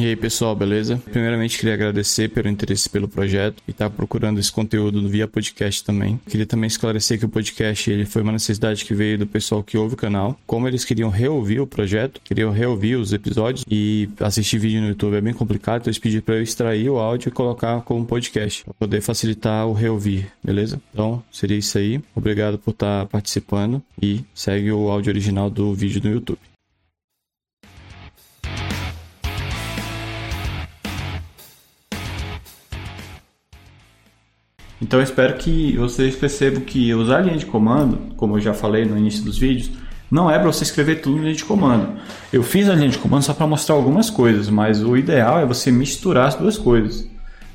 [0.00, 0.96] E aí pessoal, beleza?
[0.96, 5.84] Primeiramente queria agradecer pelo interesse pelo projeto e estar tá procurando esse conteúdo via podcast
[5.84, 6.18] também.
[6.26, 9.76] Queria também esclarecer que o podcast ele foi uma necessidade que veio do pessoal que
[9.76, 10.40] ouve o canal.
[10.46, 15.16] Como eles queriam reouvir o projeto, queriam reouvir os episódios e assistir vídeo no YouTube
[15.16, 18.64] é bem complicado, então eles pediram para eu extrair o áudio e colocar como podcast
[18.64, 20.80] para poder facilitar o reouvir, beleza?
[20.94, 22.00] Então seria isso aí.
[22.16, 26.38] Obrigado por estar tá participando e segue o áudio original do vídeo no YouTube.
[34.80, 38.84] Então eu espero que vocês percebam que usar linha de comando, como eu já falei
[38.84, 39.70] no início dos vídeos,
[40.10, 42.00] não é para você escrever tudo em linha de comando.
[42.32, 45.46] Eu fiz a linha de comando só para mostrar algumas coisas, mas o ideal é
[45.46, 47.06] você misturar as duas coisas.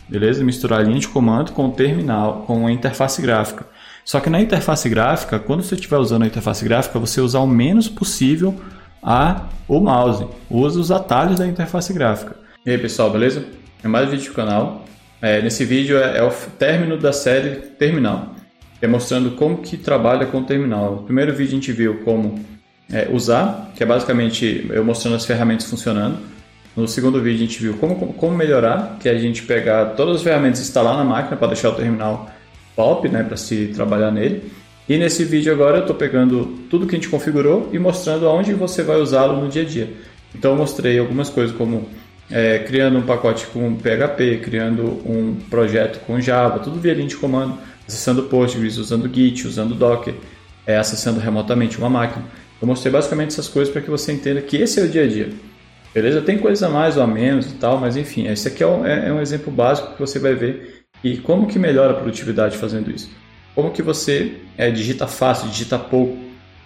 [0.07, 0.43] Beleza?
[0.43, 3.65] Misturar a linha de comando com o terminal, com a interface gráfica.
[4.05, 7.47] Só que na interface gráfica, quando você estiver usando a interface gráfica, você usar o
[7.47, 8.55] menos possível
[9.01, 10.25] a o mouse.
[10.49, 12.35] Use os atalhos da interface gráfica.
[12.63, 13.43] E aí pessoal, beleza?
[13.83, 14.85] É mais um vídeo do canal.
[15.21, 18.35] É, nesse vídeo é, é, o término da série Terminal,
[18.81, 20.97] é mostrando como que trabalha com o terminal.
[20.97, 22.39] No primeiro vídeo a gente viu como
[22.91, 26.19] é, usar, que é basicamente eu mostrando as ferramentas funcionando.
[26.75, 30.17] No segundo vídeo a gente viu como, como melhorar, que é a gente pegar todas
[30.17, 32.29] as ferramentas e instalar na máquina para deixar o terminal
[32.75, 34.51] top, né, para se trabalhar nele.
[34.87, 38.53] E nesse vídeo agora eu estou pegando tudo que a gente configurou e mostrando aonde
[38.53, 39.89] você vai usá-lo no dia a dia.
[40.35, 41.87] Então eu mostrei algumas coisas como
[42.29, 47.17] é, criando um pacote com PHP, criando um projeto com Java, tudo via linha de
[47.17, 50.15] comando, acessando Postgres, usando Git, usando Docker,
[50.65, 52.25] é, acessando remotamente uma máquina.
[52.61, 55.07] Eu mostrei basicamente essas coisas para que você entenda que esse é o dia a
[55.07, 55.29] dia.
[55.93, 56.21] Beleza?
[56.21, 58.85] Tem coisas a mais ou a menos e tal, mas enfim, esse aqui é um,
[58.85, 62.57] é, é um exemplo básico que você vai ver e como que melhora a produtividade
[62.57, 63.09] fazendo isso.
[63.53, 66.17] Como que você é, digita fácil, digita pouco,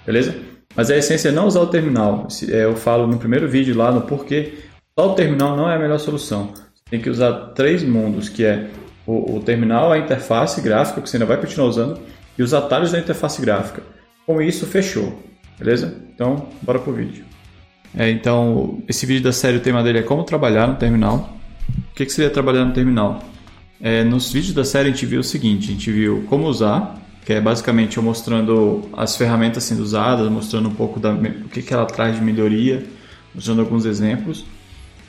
[0.05, 0.35] beleza?
[0.75, 2.27] Mas a essência é não usar o terminal.
[2.49, 4.53] É, eu falo no primeiro vídeo lá no porquê
[4.99, 6.51] só o terminal não é a melhor solução.
[6.53, 8.67] Você tem que usar três mundos, que é
[9.07, 12.01] o, o terminal, a interface gráfica, que você ainda vai continuar usando,
[12.37, 13.81] e os atalhos da interface gráfica.
[14.25, 15.17] Com isso, fechou.
[15.57, 15.95] Beleza?
[16.13, 17.23] Então, bora pro vídeo.
[17.97, 21.33] É, então, esse vídeo da série, o tema dele é como trabalhar no terminal.
[21.91, 23.23] O que, que seria trabalhar no terminal?
[23.79, 26.99] É, nos vídeos da série a gente viu o seguinte, a gente viu como usar,
[27.25, 31.61] que é basicamente eu mostrando as ferramentas sendo usadas, mostrando um pouco da, o que,
[31.61, 32.85] que ela traz de melhoria,
[33.33, 34.43] mostrando alguns exemplos.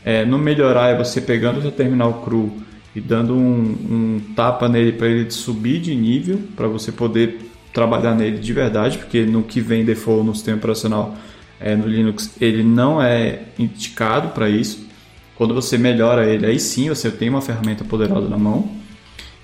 [0.04, 2.52] É, no melhorar é você pegando o seu terminal cru
[2.94, 7.38] e dando um, um tapa nele para ele subir de nível, para você poder
[7.72, 11.16] trabalhar nele de verdade, porque no que vem default no sistema operacional
[11.60, 14.88] é, no Linux ele não é indicado para isso.
[15.36, 18.70] Quando você melhora ele, aí sim você tem uma ferramenta poderosa na mão.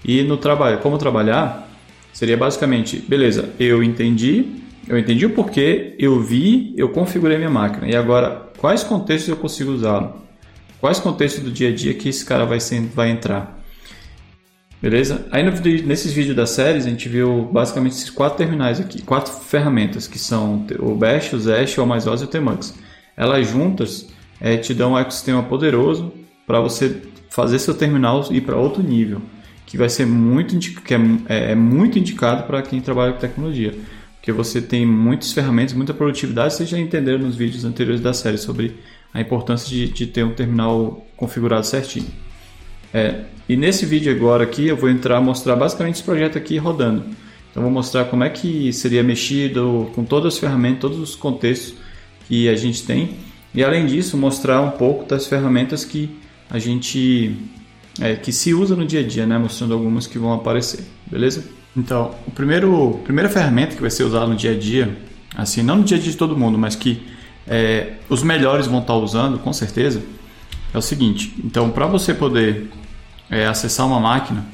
[0.05, 1.71] E no trabalho, como trabalhar,
[2.12, 4.47] seria basicamente, beleza, eu entendi,
[4.88, 7.88] eu entendi o porquê, eu vi, eu configurei minha máquina.
[7.88, 10.25] E agora, quais contextos eu consigo usá-lo?
[10.81, 13.56] Quais contextos do dia a dia que esse cara vai, ser, vai entrar.
[14.81, 15.26] Beleza?
[15.32, 15.50] Aí no,
[15.87, 20.19] nesses vídeos da série a gente viu basicamente esses quatro terminais aqui, quatro ferramentas que
[20.19, 22.75] são o Bash, o Zash, o Amazos e o Tmux.
[23.16, 24.09] Elas juntas
[24.41, 26.12] é, te dão um ecossistema poderoso
[26.47, 29.20] para você fazer seu terminal ir para outro nível,
[29.64, 30.98] que vai ser muito que é,
[31.28, 33.75] é, é muito indicado para quem trabalha com tecnologia,
[34.16, 36.54] porque você tem muitas ferramentas, muita produtividade.
[36.54, 38.76] Vocês já entenderam nos vídeos anteriores da série sobre
[39.16, 42.06] a importância de, de ter um terminal configurado certinho.
[42.93, 47.03] É, e nesse vídeo agora aqui eu vou entrar mostrar basicamente esse projeto aqui rodando.
[47.50, 51.75] Então vou mostrar como é que seria mexido com todas as ferramentas, todos os contextos
[52.28, 53.16] que a gente tem.
[53.55, 56.10] E além disso, mostrar um pouco das ferramentas que
[56.50, 57.34] a gente
[57.99, 59.38] é, que se usa no dia a dia, né?
[59.38, 61.43] mostrando algumas que vão aparecer, beleza?
[61.75, 64.94] Então, primeiro primeira ferramenta que vai ser usada no dia a dia,
[65.34, 67.16] assim, não no dia a dia de todo mundo, mas que
[67.49, 70.03] é, os melhores vão estar usando, com certeza,
[70.75, 71.34] é o seguinte.
[71.45, 72.71] Então, para você poder
[73.31, 74.45] é, acessar uma máquina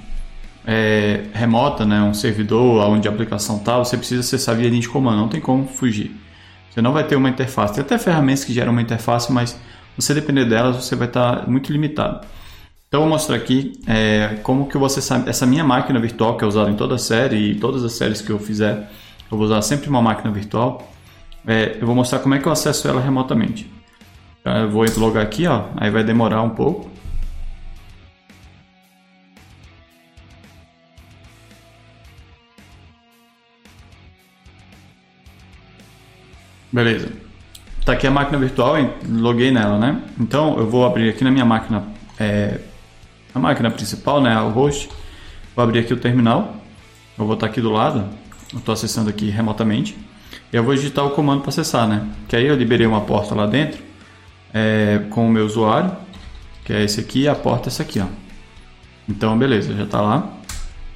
[0.66, 4.88] é, remota, né, um servidor onde a aplicação está, você precisa acessar via linha de
[4.88, 6.14] comando, não tem como fugir.
[6.70, 7.74] Você não vai ter uma interface.
[7.74, 9.58] Tem até ferramentas que geram uma interface, mas
[9.96, 12.26] você depender delas, você vai estar muito limitado.
[12.88, 16.44] Então, eu vou mostrar aqui é, como que você sabe, essa minha máquina virtual que
[16.44, 18.90] é usada em toda a série e todas as séries que eu fizer,
[19.30, 20.91] eu vou usar sempre uma máquina virtual
[21.46, 23.70] é, eu vou mostrar como é que eu acesso ela remotamente.
[24.40, 26.90] Então, eu vou logar aqui, ó, aí vai demorar um pouco.
[36.72, 37.12] Beleza.
[37.84, 40.02] Tá aqui a máquina virtual, loguei nela, né?
[40.18, 41.84] Então eu vou abrir aqui na minha máquina,
[42.18, 42.60] é,
[43.34, 44.88] a máquina principal, né, o host.
[45.54, 46.56] Vou abrir aqui o terminal.
[47.18, 48.08] Eu vou estar aqui do lado.
[48.52, 49.98] Eu estou acessando aqui remotamente
[50.52, 52.06] eu vou digitar o comando para acessar, né?
[52.28, 53.80] Que aí eu liberei uma porta lá dentro
[54.52, 55.96] é, com o meu usuário
[56.64, 58.06] que é esse aqui, e a porta é essa aqui, ó.
[59.08, 60.38] Então, beleza, já está lá.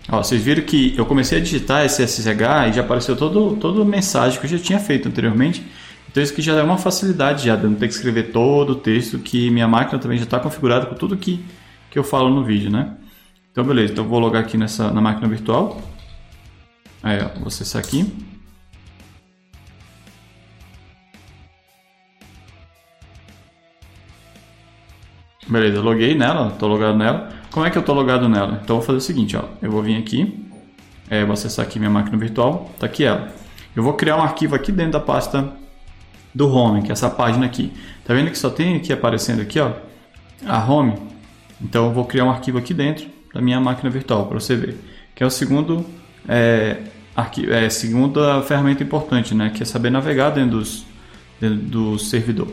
[0.08, 3.82] Ó, vocês viram que eu comecei a digitar esse SSH e já apareceu todo, toda
[3.82, 5.66] a mensagem que eu já tinha feito anteriormente.
[6.08, 8.76] Então isso aqui já é uma facilidade já, de não ter que escrever todo o
[8.76, 11.44] texto, que minha máquina também já está configurada com tudo que,
[11.90, 12.94] que eu falo no vídeo, né?
[13.50, 15.82] Então beleza, então eu vou logar aqui nessa, na máquina virtual.
[17.02, 18.10] Aí, ó, vou acessar aqui.
[25.48, 27.32] Beleza, loguei nela, estou logado nela.
[27.52, 28.60] Como é que eu estou logado nela?
[28.62, 30.44] Então eu vou fazer o seguinte, ó, eu vou vir aqui,
[31.08, 33.32] é, vou acessar aqui minha máquina virtual, tá aqui ela.
[33.74, 35.52] Eu vou criar um arquivo aqui dentro da pasta
[36.34, 37.72] do home, que é essa página aqui.
[38.04, 39.70] Tá vendo que só tem aqui aparecendo aqui, ó,
[40.44, 40.94] a home?
[41.60, 44.78] Então eu vou criar um arquivo aqui dentro da minha máquina virtual para você ver,
[45.14, 45.86] que é o segundo
[46.28, 46.78] é,
[47.14, 50.84] arquivo, é segunda ferramenta importante, né, que é saber navegar dentro, dos,
[51.40, 52.48] dentro do servidor.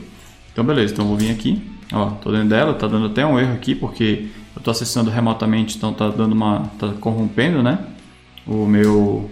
[0.52, 1.62] Então beleza, então eu vou vir aqui
[1.94, 5.78] Ó, tô dentro dela, tá dando até um erro aqui porque eu tô acessando remotamente,
[5.78, 7.78] então tá dando uma, tá corrompendo, né?
[8.48, 9.30] O meu,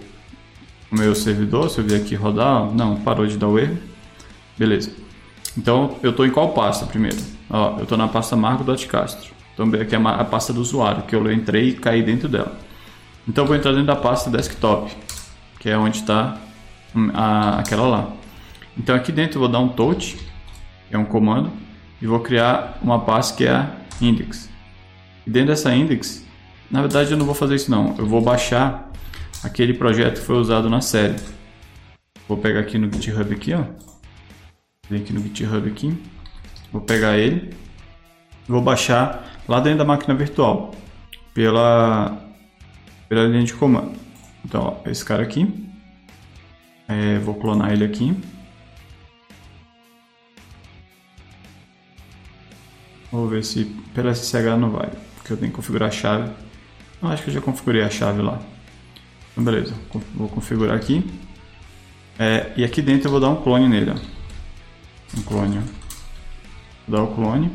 [0.90, 1.68] o meu servidor.
[1.68, 3.76] Se eu vier aqui rodar, não, parou de dar o erro.
[4.56, 4.92] Beleza.
[5.58, 7.16] Então eu tô em qual pasta primeiro?
[7.50, 9.32] Ó, eu tô na pasta marco.castro.
[9.54, 12.56] Então aqui é a pasta do usuário que eu entrei e caí dentro dela.
[13.28, 14.92] Então eu vou entrar dentro da pasta desktop,
[15.58, 16.38] que é onde está
[17.58, 18.10] aquela lá.
[18.78, 20.16] Então aqui dentro eu vou dar um touch,
[20.90, 21.50] é um comando
[22.02, 23.70] e vou criar uma pasta que é a
[24.00, 24.50] index.
[25.24, 26.26] E dentro dessa index,
[26.68, 28.90] na verdade eu não vou fazer isso não, eu vou baixar
[29.44, 31.14] aquele projeto que foi usado na série.
[32.28, 33.64] Vou pegar aqui no GitHub aqui, ó.
[34.90, 35.96] Vem aqui no GitHub aqui.
[36.72, 37.54] Vou pegar ele.
[38.48, 40.74] Vou baixar lá dentro da máquina virtual
[41.32, 42.18] pela
[43.08, 43.92] pela linha de comando.
[44.44, 45.68] Então, ó, esse cara aqui.
[46.88, 48.16] É, vou clonar ele aqui.
[53.12, 56.32] Vou ver se pela SSH não vai, porque eu tenho que configurar a chave.
[57.00, 58.40] Não, acho que eu já configurei a chave lá.
[59.32, 59.74] Então, beleza,
[60.14, 61.04] vou configurar aqui.
[62.18, 63.90] É, e aqui dentro eu vou dar um clone nele.
[63.90, 65.18] Ó.
[65.18, 65.58] Um clone.
[65.58, 65.60] Ó.
[66.88, 67.50] Vou dar o clone.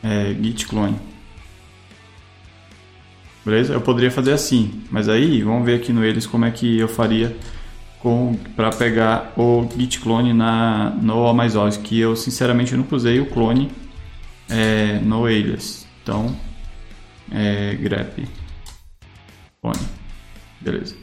[0.00, 0.96] É, git clone.
[3.44, 3.72] Beleza?
[3.72, 6.86] Eu poderia fazer assim, mas aí vamos ver aqui no eles como é que eu
[6.86, 7.36] faria
[8.54, 13.70] para pegar o git clone na, no Amazon, que eu sinceramente nunca usei o clone
[14.50, 15.86] é, alias.
[16.02, 16.36] Então,
[17.30, 18.26] é, grep
[19.60, 19.80] fone.
[20.60, 20.96] Beleza.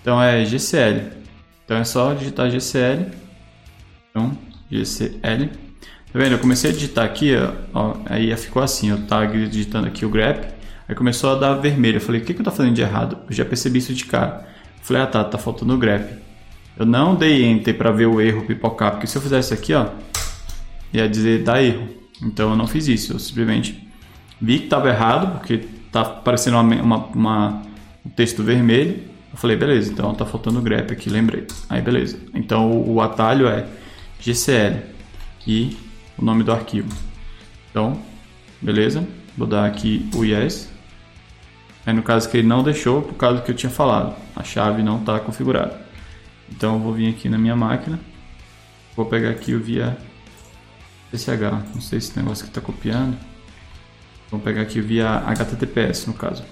[0.00, 1.12] Então é GCL.
[1.64, 3.06] Então é só digitar GCL.
[4.10, 4.36] Então,
[4.70, 5.48] GCL.
[5.48, 6.32] Tá vendo?
[6.32, 10.08] Eu comecei a digitar aqui, ó, ó aí ficou assim, eu tava digitando aqui o
[10.08, 10.54] grep,
[10.88, 11.98] aí começou a dar vermelho.
[11.98, 13.18] Eu falei, o que, que eu tô fazendo de errado?
[13.28, 14.48] Eu já percebi isso de cara.
[14.78, 16.16] Eu falei, ah tá, tá faltando o grep.
[16.78, 19.88] Eu não dei enter para ver o erro pipocar, porque se eu fizesse aqui, ó,
[20.92, 21.88] ia dizer dá erro.
[22.22, 23.88] Então eu não fiz isso, eu simplesmente
[24.40, 25.58] vi que estava errado, porque
[25.92, 27.62] tá aparecendo uma, uma, uma,
[28.04, 29.02] um texto vermelho.
[29.30, 31.46] Eu falei, beleza, então tá faltando grep aqui, lembrei.
[31.68, 32.18] Aí beleza.
[32.34, 33.66] Então o, o atalho é
[34.20, 34.82] GCL
[35.46, 35.76] e
[36.16, 36.88] o nome do arquivo.
[37.70, 38.00] Então,
[38.60, 39.06] beleza,
[39.36, 40.68] vou dar aqui o yes.
[41.86, 44.82] Aí no caso que ele não deixou, por causa que eu tinha falado, a chave
[44.82, 45.80] não está configurada.
[46.50, 47.98] Então eu vou vir aqui na minha máquina,
[48.96, 49.96] vou pegar aqui o via
[51.12, 51.74] SSH.
[51.74, 53.18] Não sei se esse negócio aqui está copiando.
[54.30, 56.44] Vamos pegar aqui via HTTPS no caso.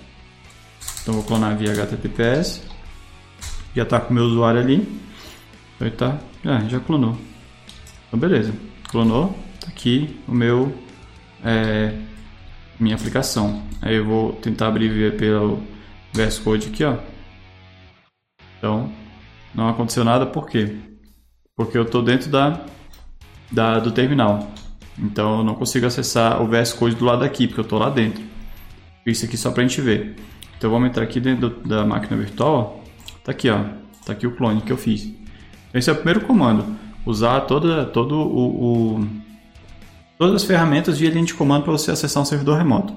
[1.02, 2.62] Então vou clonar via HTTPS.
[3.75, 5.00] Já está com o meu usuário ali.
[5.78, 7.19] Aí tá, é, já clonou.
[8.09, 8.52] Então beleza,
[8.88, 9.37] clonou.
[9.61, 10.75] Tá aqui o meu
[11.45, 11.99] é,
[12.81, 13.62] minha aplicação.
[13.83, 15.62] Aí eu vou tentar abrir pelo
[16.12, 16.97] VS Code aqui, ó.
[18.59, 18.90] Então
[19.54, 20.76] não aconteceu nada, por quê?
[21.54, 22.64] Porque eu estou dentro da
[23.50, 24.50] da, do terminal.
[24.99, 27.91] Então eu não consigo acessar o VS Code do lado daqui, porque eu estou lá
[27.91, 28.23] dentro.
[29.05, 30.17] Isso aqui só para a gente ver.
[30.57, 32.83] Então vamos entrar aqui dentro da máquina virtual.
[33.23, 33.65] Tá aqui, ó.
[34.05, 35.12] Tá aqui o clone que eu fiz.
[35.75, 36.65] Esse é o primeiro comando.
[37.05, 39.09] Usar toda, todo o, o
[40.19, 42.95] todas as ferramentas de linha de comando para você acessar um servidor remoto.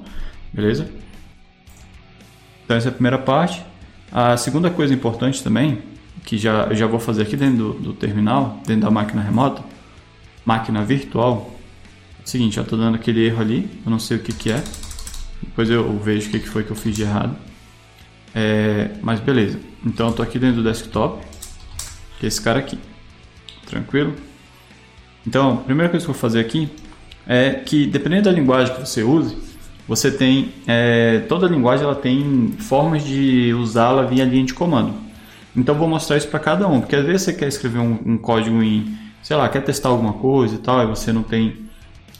[0.53, 0.89] Beleza?
[2.63, 3.63] Então essa é a primeira parte.
[4.11, 5.79] A segunda coisa importante também,
[6.23, 9.63] que já, já vou fazer aqui dentro do, do terminal, dentro da máquina remota,
[10.49, 11.53] máquina virtual,
[12.19, 14.51] é o seguinte, eu estou dando aquele erro ali, eu não sei o que, que
[14.51, 14.63] é,
[15.43, 17.35] depois eu vejo o que, que foi que eu fiz de errado.
[18.33, 21.23] É, mas beleza, então eu estou aqui dentro do desktop,
[22.17, 22.79] que é esse cara aqui,
[23.67, 24.15] tranquilo?
[25.27, 26.67] Então, a primeira coisa que eu vou fazer aqui
[27.27, 29.37] é que dependendo da linguagem que você use,
[29.87, 34.95] você tem é, toda linguagem ela tem formas de usá-la via linha de comando.
[35.55, 38.17] Então vou mostrar isso para cada um, porque às vezes você quer escrever um, um
[38.17, 41.69] código em sei lá, quer testar alguma coisa e tal, e você não tem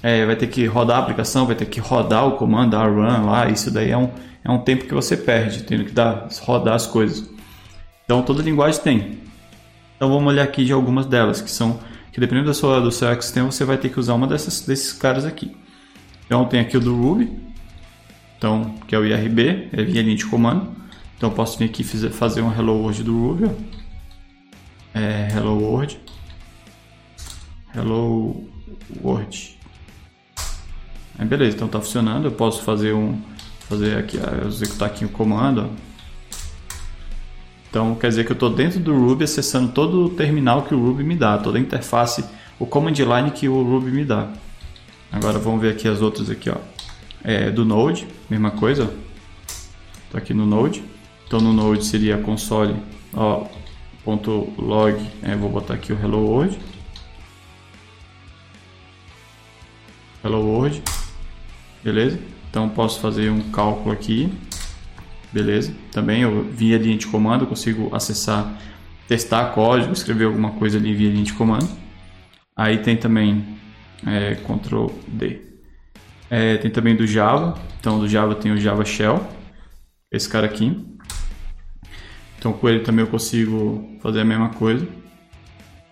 [0.02, 3.26] é, vai ter que rodar a aplicação, vai ter que rodar o comando, a run
[3.26, 4.10] lá, isso daí é um,
[4.44, 7.30] é um tempo que você perde, tendo que dar, rodar as coisas.
[8.06, 9.20] Então toda linguagem tem.
[9.96, 11.80] Então vamos olhar aqui de algumas delas, que são
[12.12, 14.94] que dependendo da sua, do seu ecossistema você vai ter que usar uma dessas, desses
[14.94, 15.56] caras aqui.
[16.26, 17.50] Então tem aqui o do Ruby,
[18.38, 20.72] então, que é o IRB, é via linha de comando.
[21.18, 23.52] Então posso vir aqui fazer um Hello World do Ruby.
[24.94, 26.00] É, Hello World.
[27.76, 28.44] Hello
[29.04, 29.58] World.
[31.18, 32.26] Aí beleza, então está funcionando.
[32.26, 33.22] Eu posso fazer um,
[33.68, 35.70] fazer aqui, executar aqui o comando.
[37.70, 40.84] Então quer dizer que eu estou dentro do Ruby acessando todo o terminal que o
[40.84, 42.26] Ruby me dá, toda a interface,
[42.58, 44.28] o command line que o Ruby me dá.
[45.12, 46.58] Agora vamos ver aqui as outras aqui, ó.
[47.24, 48.92] É, do Node, mesma coisa.
[50.06, 50.84] Estou aqui no Node.
[51.28, 52.76] Então no Node seria console,
[54.04, 56.58] ponto log, é, vou botar aqui o hello world.
[60.22, 60.84] Hello world.
[61.82, 62.20] Beleza?
[62.50, 64.30] Então posso fazer um cálculo aqui.
[65.32, 65.74] Beleza?
[65.94, 68.54] Também eu via linha de comando, consigo acessar,
[69.08, 71.70] testar código, escrever alguma coisa ali via linha de comando.
[72.54, 73.58] Aí tem também
[74.06, 75.40] é, Ctrl D.
[76.30, 77.58] É, tem também do Java.
[77.80, 79.26] Então do Java tem o Java Shell,
[80.12, 80.86] esse cara aqui.
[82.38, 84.86] Então com ele também eu consigo fazer a mesma coisa.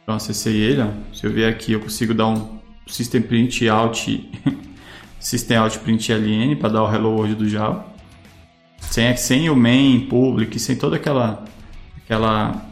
[0.03, 0.89] Então acessei ele, ó.
[1.13, 2.56] se eu vier aqui eu consigo dar um
[2.87, 4.29] system print out
[5.19, 7.85] system out print ln para dar o hello world do Java.
[8.79, 11.43] Sem, sem o main, public, sem toda aquela
[11.97, 12.65] aquela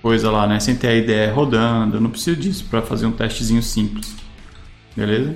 [0.00, 0.60] coisa lá, né?
[0.60, 4.14] Sem ter a IDE rodando, eu não preciso disso para fazer um testezinho simples.
[4.94, 5.34] Beleza?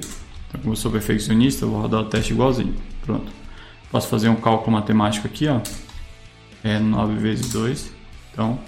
[0.49, 2.75] Então, como eu sou perfeccionista, eu vou rodar o teste igualzinho.
[3.04, 3.30] Pronto.
[3.90, 5.61] Posso fazer um cálculo matemático aqui, ó.
[6.62, 7.92] É 9 vezes 2.
[8.33, 8.59] Então,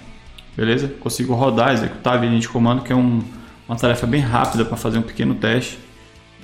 [0.55, 0.87] beleza?
[0.87, 3.23] Consigo rodar, executar a linha de comando, que é um,
[3.73, 5.79] uma tarefa bem rápida para fazer um pequeno teste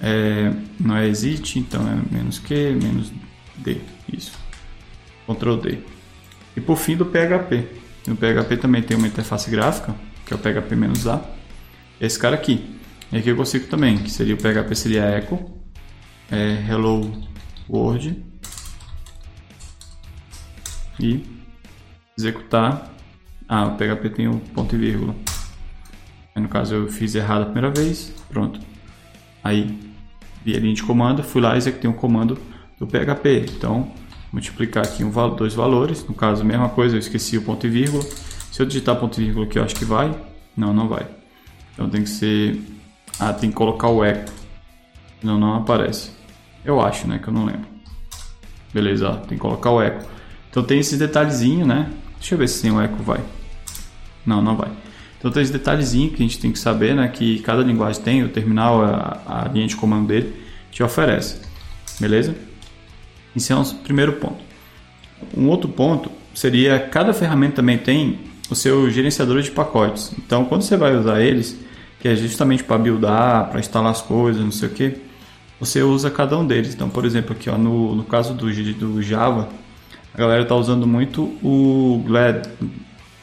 [0.02, 3.12] é, não é exit, então é menos Q, menos
[3.58, 3.82] D,
[4.12, 4.32] isso.
[5.28, 5.78] Ctrl D.
[6.56, 7.68] E por fim do PHP.
[8.08, 9.94] No PHP também tem uma interface gráfica,
[10.26, 11.22] que é o PHP-A.
[12.02, 12.80] Esse cara aqui.
[13.12, 15.38] E aqui eu consigo também, que seria o PHP seria echo,
[16.32, 17.12] é, hello
[17.70, 18.24] world
[21.00, 21.24] e
[22.18, 22.92] executar.
[23.48, 25.29] Ah, o PHP tem o ponto e vírgula.
[26.36, 28.60] Aí, no caso eu fiz errado a primeira vez, pronto.
[29.44, 29.80] Aí
[30.44, 32.40] via linha de comando, fui lá e executei um comando
[32.80, 33.46] do PHP.
[33.56, 33.92] Então,
[34.32, 37.70] multiplicar aqui um, dois valores, no caso, a mesma coisa, eu esqueci o ponto e
[37.70, 38.04] vírgula.
[38.52, 40.16] Se eu digitar ponto e vírgula aqui, eu acho que vai.
[40.56, 41.06] Não, não vai.
[41.74, 42.60] Então tem que ser...
[43.20, 44.32] Ah, tem que colocar o eco.
[45.22, 46.12] Não, não aparece.
[46.64, 47.68] Eu acho, né, que eu não lembro.
[48.74, 50.06] Beleza, ó, tem que colocar o eco.
[50.50, 51.92] Então tem esse detalhezinho, né?
[52.18, 53.20] Deixa eu ver se sem o eco vai.
[54.26, 54.70] Não, não vai.
[55.20, 57.08] Então tem esse detalhezinho que a gente tem que saber, né?
[57.10, 60.34] Que cada linguagem tem, o terminal, a, a linha de comando dele
[60.72, 61.42] te oferece.
[62.00, 62.34] Beleza?
[63.36, 64.42] Esse é o primeiro ponto.
[65.36, 70.14] Um outro ponto seria cada ferramenta também tem o seu gerenciador de pacotes.
[70.18, 71.58] Então quando você vai usar eles,
[72.00, 74.96] que é justamente para buildar, para instalar as coisas, não sei o que,
[75.60, 76.74] você usa cada um deles.
[76.74, 79.50] Então, por exemplo, aqui ó, no, no caso do, do Java,
[80.14, 82.48] a galera está usando muito o Glad,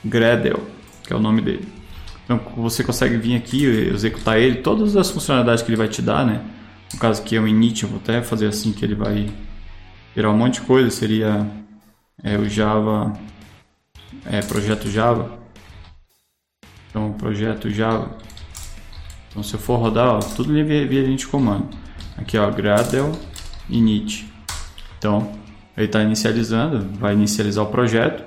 [0.04, 0.62] Gradle,
[1.02, 1.75] que é o nome dele.
[2.26, 6.26] Então você consegue vir aqui executar ele, todas as funcionalidades que ele vai te dar,
[6.26, 6.44] né?
[6.92, 9.30] No caso aqui é o init, eu vou até fazer assim que ele vai
[10.14, 11.46] virar um monte de coisa, seria
[12.24, 13.12] é, o Java,
[14.24, 15.38] é, projeto Java.
[16.90, 18.16] Então projeto Java.
[19.30, 21.68] Então se eu for rodar, ó, tudo via, via linha de comando.
[22.16, 23.12] Aqui ó, Gradle
[23.70, 24.26] init.
[24.98, 25.32] Então
[25.76, 28.24] ele está inicializando, vai inicializar o projeto.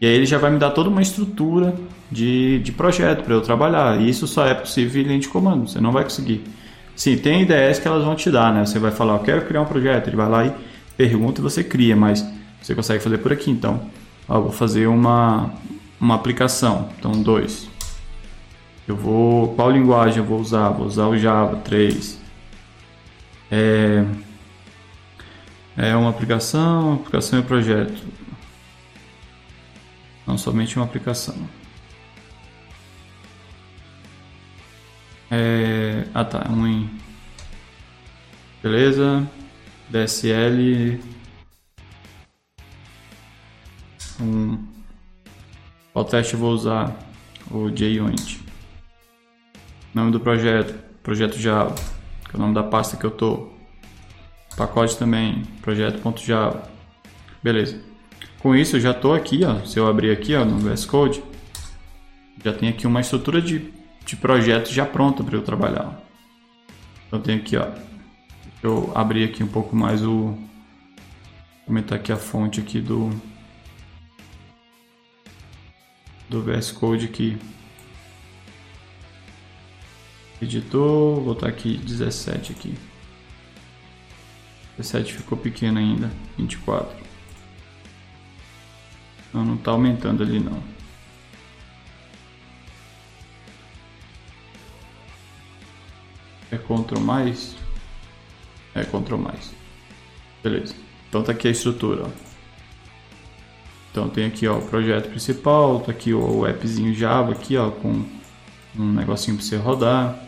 [0.00, 1.74] E aí ele já vai me dar toda uma estrutura
[2.10, 4.00] de, de projeto para eu trabalhar.
[4.00, 6.42] E isso só é possível em linha de comando, você não vai conseguir.
[6.96, 8.64] Sim, tem ideias que elas vão te dar, né?
[8.64, 10.52] Você vai falar, eu quero criar um projeto, ele vai lá e
[10.96, 12.26] pergunta e você cria, mas
[12.62, 13.50] você consegue fazer por aqui.
[13.50, 13.80] Então,
[14.26, 15.50] ó, vou fazer uma,
[16.00, 16.88] uma aplicação.
[16.98, 17.68] Então, dois.
[18.88, 19.54] Eu vou.
[19.54, 20.70] Qual linguagem eu vou usar?
[20.70, 22.18] Vou usar o Java 3.
[23.50, 24.04] É,
[25.76, 28.02] é uma aplicação, aplicação e projeto
[30.40, 31.36] somente uma aplicação.
[35.30, 36.06] É...
[36.12, 36.90] Ah tá, um em...
[38.62, 39.28] Beleza.
[39.88, 41.00] DSL.
[44.20, 44.66] Um...
[45.92, 46.96] Qual teste eu vou usar?
[47.50, 48.40] O JUnit.
[49.94, 50.74] Nome do projeto.
[51.02, 51.74] Projeto Java.
[52.28, 53.48] Que é o nome da pasta que eu tô.
[54.56, 55.42] Pacote também.
[55.62, 56.68] Projeto.java.
[57.42, 57.89] Beleza.
[58.40, 61.22] Com isso, eu já estou aqui, ó, se eu abrir aqui ó, no VS Code,
[62.42, 63.70] já tem aqui uma estrutura de,
[64.06, 66.00] de projeto já pronta para eu trabalhar.
[67.06, 67.66] Então tem aqui, ó.
[67.66, 70.38] Deixa eu abrir aqui um pouco mais o.
[71.66, 73.10] Aumentar aqui a fonte aqui do.
[76.28, 77.36] Do VS Code aqui.
[80.40, 82.74] Editor, vou botar aqui 17 aqui.
[84.78, 87.09] 17 ficou pequeno ainda, 24.
[89.32, 90.62] Não, não tá aumentando ali não.
[96.50, 97.54] É Ctrl mais?
[98.74, 99.54] É Ctrl mais.
[100.42, 100.74] Beleza.
[101.08, 102.30] Então tá aqui a estrutura, ó.
[103.90, 108.04] Então tem aqui ó, o projeto principal, tá aqui o appzinho Java aqui ó, com
[108.78, 110.18] um negocinho para você rodar.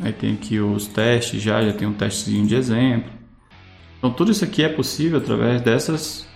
[0.00, 3.10] Aí tem aqui os testes já, já tem um testezinho de exemplo.
[3.98, 6.26] Então tudo isso aqui é possível através dessas,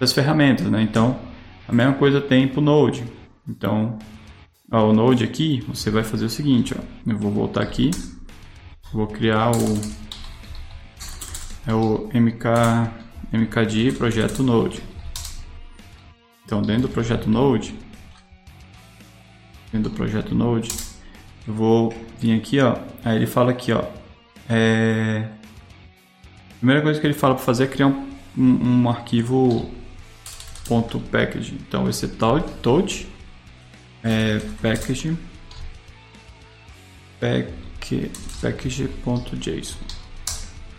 [0.00, 0.82] dessas ferramentas, né?
[0.82, 1.20] Então
[1.68, 3.04] a mesma coisa tem para o Node.
[3.46, 3.98] Então
[4.72, 6.82] ó, o Node aqui você vai fazer o seguinte, ó.
[7.06, 7.90] Eu vou voltar aqui,
[8.92, 10.00] vou criar o
[11.66, 12.90] é o MK
[13.32, 14.82] MKD projeto Node.
[16.44, 17.74] Então dentro do projeto Node,
[19.70, 20.70] dentro do projeto Node,
[21.46, 22.76] eu vou vir aqui, ó.
[23.04, 23.84] Aí ele fala aqui, ó.
[24.48, 25.28] É...
[26.50, 29.70] A primeira coisa que ele fala para fazer é criar um, um, um arquivo
[31.10, 31.54] .package.
[31.66, 33.06] Então esse touch
[34.02, 35.16] é package
[37.20, 37.52] pack,
[38.40, 39.78] package.json.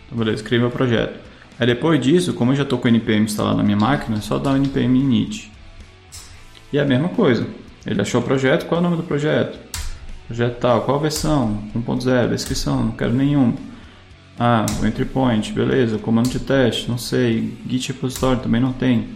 [0.05, 1.19] Então beleza, criei meu projeto.
[1.59, 4.21] Aí depois disso, como eu já estou com o npm instalado na minha máquina, é
[4.21, 5.51] só dar o npm init.
[6.73, 7.45] E é a mesma coisa.
[7.85, 9.59] Ele achou o projeto, qual é o nome do projeto?
[10.27, 11.63] Projeto tal, qual a versão?
[11.75, 13.55] 1.0, descrição, não quero nenhum.
[14.39, 15.99] Ah, o entry point, beleza.
[15.99, 17.53] Comando de teste, não sei.
[17.67, 19.07] Git repository também não tem.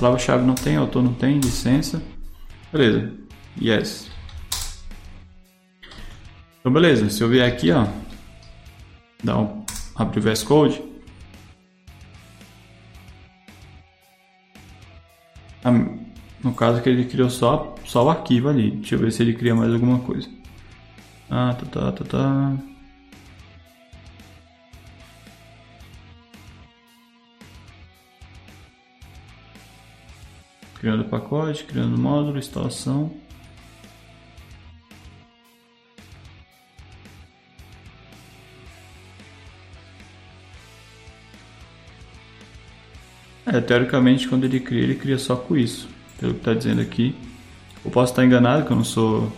[0.00, 2.02] Palavra-chave não tem, autor não tem, licença.
[2.72, 3.12] Beleza.
[3.60, 4.10] Yes.
[6.58, 7.10] Então, beleza.
[7.10, 7.86] Se eu vier aqui, ó,
[9.22, 9.62] dá um,
[9.94, 10.82] abrir o VS Code.
[16.42, 18.70] No caso que ele criou só, só o arquivo ali.
[18.70, 20.26] Deixa eu ver se ele cria mais alguma coisa.
[21.28, 22.69] Ah, tá, tá, tá, tá.
[30.80, 33.12] Criando pacote, criando módulo, instalação.
[43.44, 45.86] É, teoricamente, quando ele cria, ele cria só com isso.
[46.18, 47.14] Pelo que está dizendo aqui.
[47.84, 49.30] Eu posso estar enganado, que eu não sou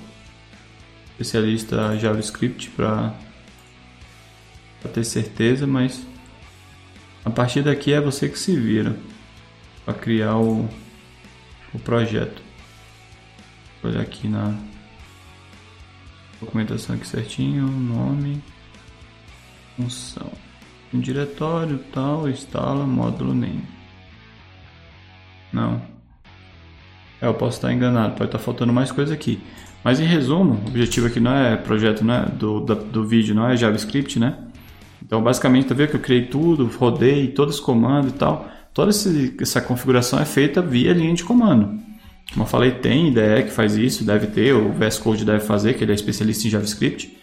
[1.11, 3.15] especialista JavaScript para
[4.93, 6.07] ter certeza, mas
[7.25, 8.97] a partir daqui é você que se vira
[9.85, 10.69] para criar o,
[11.75, 12.43] o projeto.
[13.83, 14.55] Vou olhar aqui na
[16.41, 18.43] documentação aqui certinho, nome,
[19.77, 20.31] função,
[20.93, 23.65] um diretório tal, instala módulo name.
[25.53, 25.83] Não.
[27.21, 29.41] É, eu posso estar enganado, pode estar faltando mais coisa aqui.
[29.85, 33.49] Mas em resumo, o objetivo aqui não é projeto né, do, do, do vídeo, não
[33.49, 34.39] é JavaScript, né?
[35.05, 38.49] Então basicamente, tá vendo que eu criei tudo, rodei todos os comandos e tal.
[38.75, 41.79] Toda essa configuração é feita via linha de comando.
[42.33, 45.75] Como eu falei, tem IDE que faz isso, deve ter, o VS Code deve fazer,
[45.75, 47.15] que ele é especialista em JavaScript.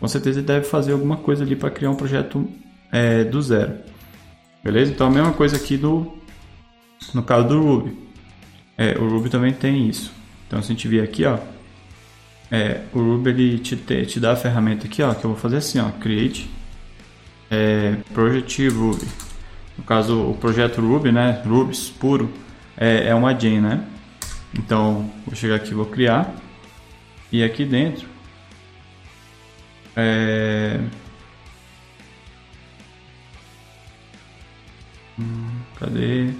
[0.00, 2.48] Com certeza ele deve fazer alguma coisa ali para criar um projeto
[2.90, 3.74] é, do zero.
[4.64, 4.90] Beleza?
[4.90, 6.12] Então a mesma coisa aqui do,
[7.14, 7.96] no caso do Ruby.
[8.76, 10.10] É, o Ruby também tem isso.
[10.46, 11.38] Então se a gente vir aqui, ó,
[12.50, 15.58] é, o Ruby ele te, te, dá a ferramenta aqui, ó, que eu vou fazer
[15.58, 16.50] assim, ó, create
[17.48, 19.06] é, project Ruby.
[19.80, 22.30] No caso, o projeto Ruby, né, Ruby puro,
[22.76, 23.82] é, é uma gen, né?
[24.52, 26.34] Então, vou chegar aqui, vou criar
[27.32, 28.06] e aqui dentro
[29.96, 30.78] é,
[35.18, 36.30] hum, cadê?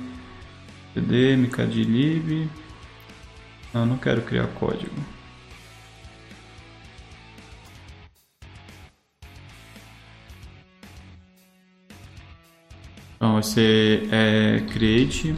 [0.92, 2.50] CD, mkdlib.
[3.72, 4.89] Não, não quero criar código.
[13.42, 15.34] Ser é, create.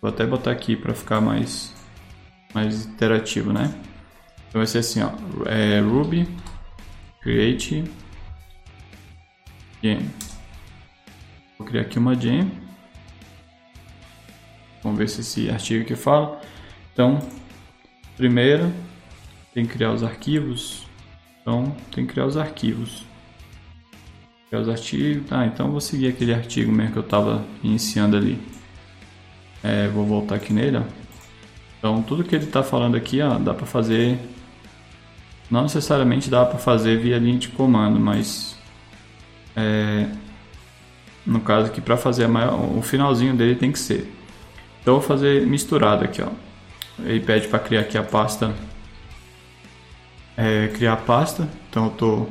[0.00, 1.74] Vou até botar aqui para ficar mais,
[2.54, 3.74] mais interativo, né?
[4.48, 5.10] Então vai ser assim, ó,
[5.46, 6.26] é, Ruby
[7.20, 7.84] create
[9.82, 10.10] gem.
[11.58, 12.50] Vou criar aqui uma gem.
[14.82, 16.40] Vamos ver se esse artigo aqui fala.
[16.92, 17.18] Então,
[18.16, 18.72] primeiro
[19.52, 20.86] tem que criar os arquivos.
[21.40, 23.04] Então, tem que criar os arquivos
[24.58, 25.28] os artigos.
[25.28, 28.40] Tá, então vou seguir aquele artigo mesmo que eu estava iniciando ali.
[29.62, 30.82] É, vou voltar aqui nele, ó.
[31.78, 34.18] Então tudo que ele está falando aqui, ó, dá para fazer
[35.50, 38.56] Não necessariamente dá para fazer via linha de comando, mas
[39.56, 40.06] é,
[41.26, 44.12] no caso aqui para fazer maior, o finalzinho dele tem que ser.
[44.80, 46.28] Então vou fazer misturado aqui, ó.
[47.00, 48.54] Ele pede para criar aqui a pasta,
[50.36, 51.48] é, criar a pasta.
[51.68, 52.28] Então eu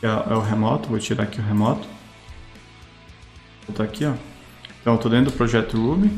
[0.00, 1.86] tô é, é o remoto, vou tirar aqui o remoto.
[3.66, 4.14] Vou botar aqui, ó.
[4.80, 6.10] Então tô dentro do projeto Ruby.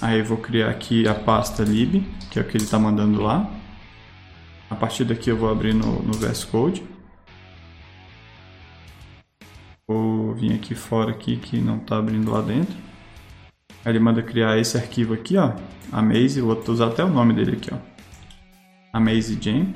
[0.00, 3.48] Aí vou criar aqui a pasta lib, que é o que ele está mandando lá.
[4.68, 6.82] A partir daqui eu vou abrir no, no VS Code.
[9.86, 12.74] Vou vir aqui fora aqui que não está abrindo lá dentro.
[13.84, 15.52] Aí ele manda criar esse arquivo aqui, ó.
[15.92, 17.76] Amaze, vou usar até o nome dele aqui, ó.
[18.92, 19.72] Amaze Jam.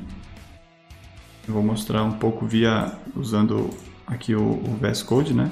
[1.49, 3.71] Eu vou mostrar um pouco via usando
[4.07, 5.51] aqui o, o VS Code, né?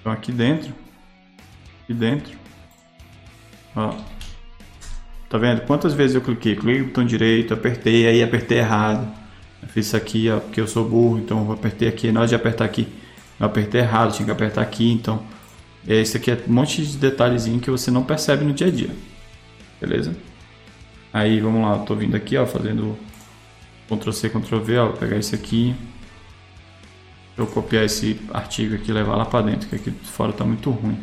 [0.00, 0.72] Então aqui dentro,
[1.82, 2.38] aqui dentro,
[3.74, 3.94] ó,
[5.30, 5.60] Tá vendo?
[5.60, 6.56] Quantas vezes eu cliquei?
[6.56, 9.08] Cliquei no botão direito, apertei, aí apertei errado.
[9.62, 12.10] Eu fiz isso aqui, ó, porque eu sou burro, então eu apertei aqui.
[12.10, 12.88] Na hora de apertar aqui,
[13.38, 14.90] eu apertei errado, tinha que apertar aqui.
[14.90, 15.22] Então,
[15.86, 18.90] esse aqui é um monte de detalhezinho que você não percebe no dia a dia.
[19.80, 20.16] Beleza?
[21.12, 22.98] Aí, vamos lá, eu tô vindo aqui, ó, fazendo
[23.90, 25.74] Ctrl C, Ctrl V, ó, vou pegar esse aqui.
[27.36, 30.70] Eu copiar esse artigo aqui e levar lá para dentro, que aqui fora tá muito
[30.70, 30.98] ruim.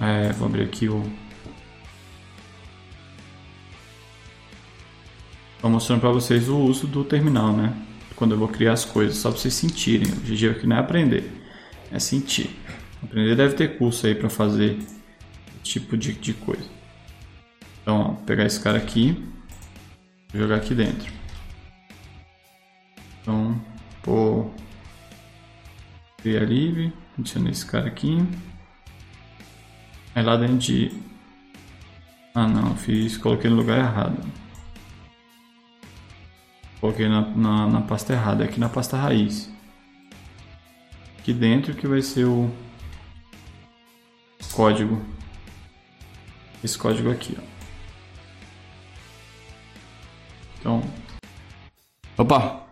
[0.00, 1.02] É, vou abrir aqui o
[5.58, 7.74] Estou mostrando para vocês o uso do terminal, né?
[8.14, 10.08] Quando eu vou criar as coisas, só para vocês sentirem.
[10.12, 11.32] O objetivo aqui não é aprender,
[11.90, 12.56] é sentir.
[13.02, 14.78] Aprender deve ter curso aí para fazer
[15.64, 16.62] tipo de, de coisa.
[17.82, 19.20] Então, ó, vou pegar esse cara aqui,
[20.32, 21.17] jogar aqui dentro.
[23.28, 23.60] Então,
[24.04, 24.54] vou
[26.16, 28.26] criar livre, adicionar esse cara aqui.
[30.14, 30.90] Aí lá dentro de...
[32.34, 34.18] Ah não, fiz, coloquei no lugar errado.
[36.80, 39.52] Coloquei na, na, na pasta errada, aqui na pasta raiz.
[41.18, 42.50] Aqui dentro que vai ser o
[44.54, 45.04] código.
[46.64, 47.42] Esse código aqui, ó.
[50.58, 50.82] Então,
[52.16, 52.67] opa,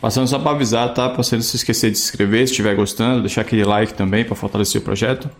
[0.00, 1.08] passando só para avisar, tá?
[1.08, 4.24] Para você não se esquecer de se inscrever, se estiver gostando, deixar aquele like também
[4.24, 5.30] para fortalecer o projeto.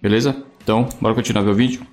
[0.00, 0.36] Beleza?
[0.62, 1.86] Então, bora continuar ver o vídeo.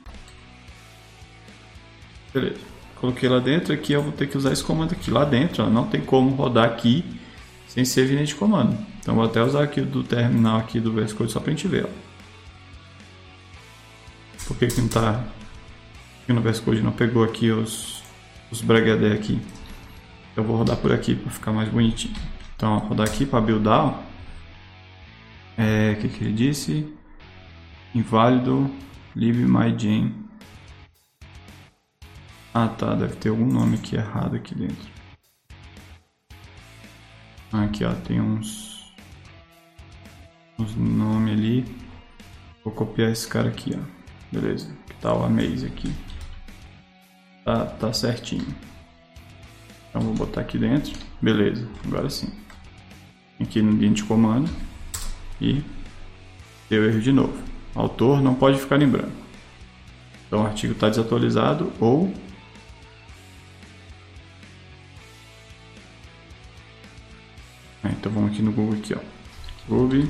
[2.34, 2.60] Beleza.
[3.00, 5.12] Coloquei lá dentro, aqui eu vou ter que usar esse comando aqui.
[5.12, 7.04] Lá dentro, ó, não tem como rodar aqui
[7.68, 8.78] sem ser vinha de comando.
[9.00, 11.86] Então vou até usar aqui do terminal aqui do VS Code só para gente ver.
[11.86, 11.90] Ó.
[14.48, 15.24] Por que, que não tá
[16.24, 18.02] aqui no VS Code não pegou aqui os,
[18.52, 18.64] os
[19.14, 19.40] aqui?
[20.36, 22.16] Eu vou rodar por aqui para ficar mais bonitinho.
[22.56, 24.02] Então, ó, rodar aqui para buildar.
[25.58, 26.94] É, o que, que ele disse?
[27.94, 28.70] Inválido,
[29.16, 29.72] leave my
[32.58, 34.90] ah tá, deve ter algum nome aqui errado aqui dentro.
[37.52, 38.94] Aqui ó, tem uns,
[40.58, 41.66] uns nomes ali.
[42.64, 43.82] Vou copiar esse cara aqui ó.
[44.32, 45.94] Beleza, que tá o Amaze aqui.
[47.44, 48.48] Tá, tá certinho.
[49.96, 50.94] Então vou botar aqui dentro.
[51.22, 52.28] Beleza, agora sim.
[53.40, 54.50] Aqui no ambiente de comando.
[55.40, 55.64] E
[56.70, 57.42] deu erro de novo.
[57.74, 59.16] Autor não pode ficar em branco.
[60.28, 62.14] Então o artigo está desatualizado ou
[67.86, 69.00] Então vamos aqui no Google aqui, ó.
[69.70, 70.08] Google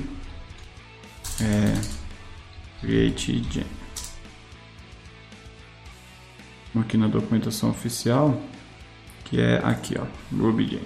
[1.40, 1.80] é,
[2.80, 3.64] Create Gen.
[6.74, 8.38] Vamos aqui na documentação oficial,
[9.26, 10.82] que é aqui, ó, Ruby Gen.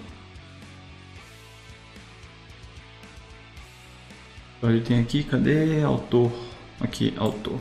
[4.56, 6.32] Então ele tem aqui, cadê autor?
[6.80, 7.60] Aqui, autor.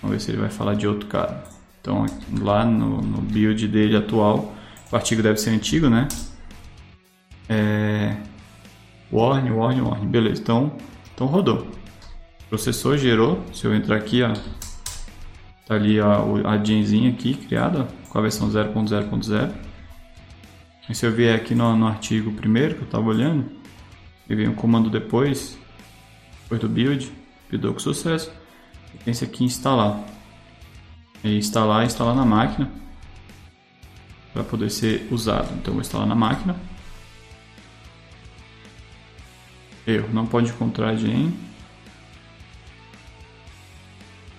[0.00, 1.44] Vamos ver se ele vai falar de outro cara.
[1.80, 2.06] Então
[2.40, 4.54] lá no, no build dele atual,
[4.90, 6.06] o artigo deve ser antigo, né?
[7.48, 8.16] É...
[9.12, 10.06] Warn, warn, warn.
[10.06, 10.76] Beleza, então,
[11.14, 11.66] então rodou.
[12.48, 13.42] Processor gerou.
[13.52, 14.32] Se eu entrar aqui, ó,
[15.66, 19.54] tá ali a, a genzinha aqui criada com a versão 0.0.0.
[20.88, 23.50] E se eu vier aqui no, no artigo primeiro que eu estava olhando,
[24.28, 25.58] e vem um comando depois,
[26.42, 27.12] depois do build,
[27.50, 28.30] buildou com sucesso,
[29.04, 30.04] tem esse aqui instalar.
[31.22, 32.70] E instalar, instalar na máquina
[34.32, 35.52] para poder ser usado.
[35.54, 36.56] Então vou instalar na máquina.
[39.86, 41.34] Erro, não pode encontrar em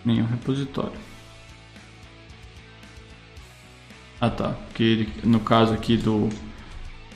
[0.06, 1.09] nenhum repositório.
[4.22, 6.30] Ah tá, porque ele, no caso aqui do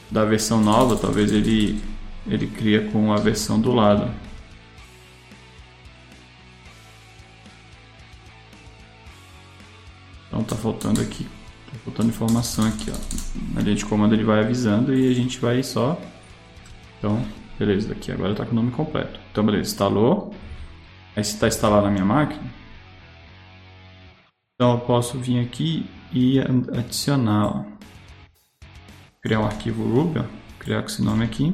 [0.10, 1.82] da versão nova, talvez ele
[2.28, 4.10] ele cria com a versão do lado.
[10.28, 11.28] Então tá faltando aqui
[11.86, 13.54] Botando informação aqui, ó.
[13.54, 16.00] Na linha de comando ele vai avisando e a gente vai só.
[16.98, 17.26] Então,
[17.60, 19.20] beleza, daqui agora tá com o nome completo.
[19.32, 20.34] Então, beleza, instalou.
[21.16, 22.44] Aí se está instalado na minha máquina.
[24.56, 27.66] Então eu posso vir aqui e adicionar, ó.
[29.22, 30.26] Criar um arquivo Ruby, ó.
[30.60, 31.54] Criar com esse nome aqui.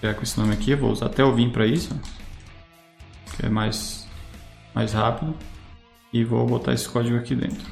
[0.00, 3.36] Criar com esse nome aqui, vou usar até o Vim para isso, ó.
[3.36, 4.08] Que é mais,
[4.74, 5.36] mais rápido
[6.12, 7.66] e vou botar esse código aqui dentro.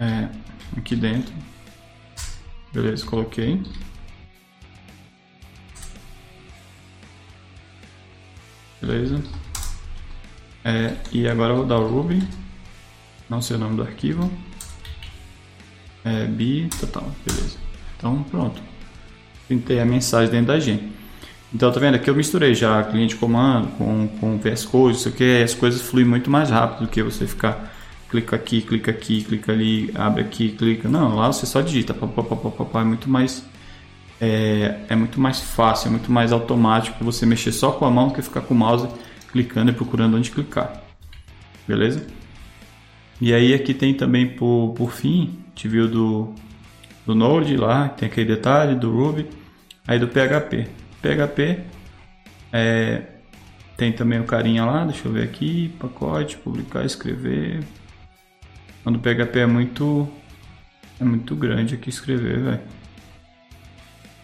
[0.00, 0.28] É,
[0.76, 1.32] aqui dentro.
[2.72, 3.62] Beleza, coloquei.
[8.80, 9.22] Beleza.
[10.64, 12.22] É, e agora eu vou dar o Ruby.
[13.28, 14.30] Não sei o nome do arquivo.
[16.04, 16.26] É,
[16.80, 17.58] total, beleza.
[17.96, 18.60] Então pronto.
[19.46, 21.00] Printei a mensagem dentro da gente.
[21.52, 21.96] Então, tá vendo?
[21.96, 26.06] Aqui eu misturei já cliente comando com, com VS Code, isso aqui, as coisas fluem
[26.06, 27.74] muito mais rápido do que você ficar
[28.08, 30.88] clica aqui, clica aqui, clica ali, abre aqui, clica.
[30.88, 33.44] Não, lá você só digita, pá, pá, pá, pá, pá, é muito mais
[34.20, 38.10] é, é muito mais fácil, é muito mais automático você mexer só com a mão
[38.10, 38.86] que ficar com o mouse
[39.30, 40.82] clicando e procurando onde clicar.
[41.66, 42.06] Beleza?
[43.20, 46.34] E aí aqui tem também por, por fim, te viu do,
[47.06, 49.28] do Node lá, tem aquele detalhe do Ruby,
[49.86, 50.68] aí do PHP.
[51.02, 51.60] PHP.
[52.52, 53.02] É,
[53.76, 57.62] tem também o carinha lá, deixa eu ver aqui, pacote, publicar, escrever.
[58.82, 60.08] Quando o PHP é muito
[61.00, 62.60] é muito grande aqui escrever, velho.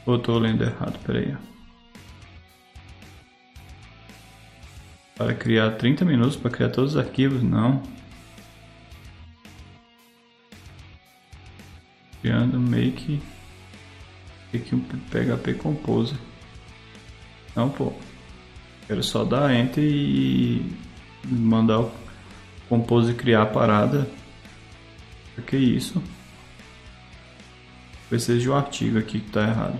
[0.05, 1.35] Ou tô lendo errado, peraí.
[5.17, 7.83] Para criar 30 minutos para criar todos os arquivos, não.
[12.21, 13.23] Criando make,
[14.53, 16.19] make um PHP Composer.
[17.55, 17.95] Não, pô.
[18.87, 20.77] Quero só dar enter e
[21.25, 21.93] mandar o
[22.69, 24.09] compose criar a parada.
[25.47, 26.03] Que isso?
[28.09, 29.79] Precisa de um artigo aqui que tá errado.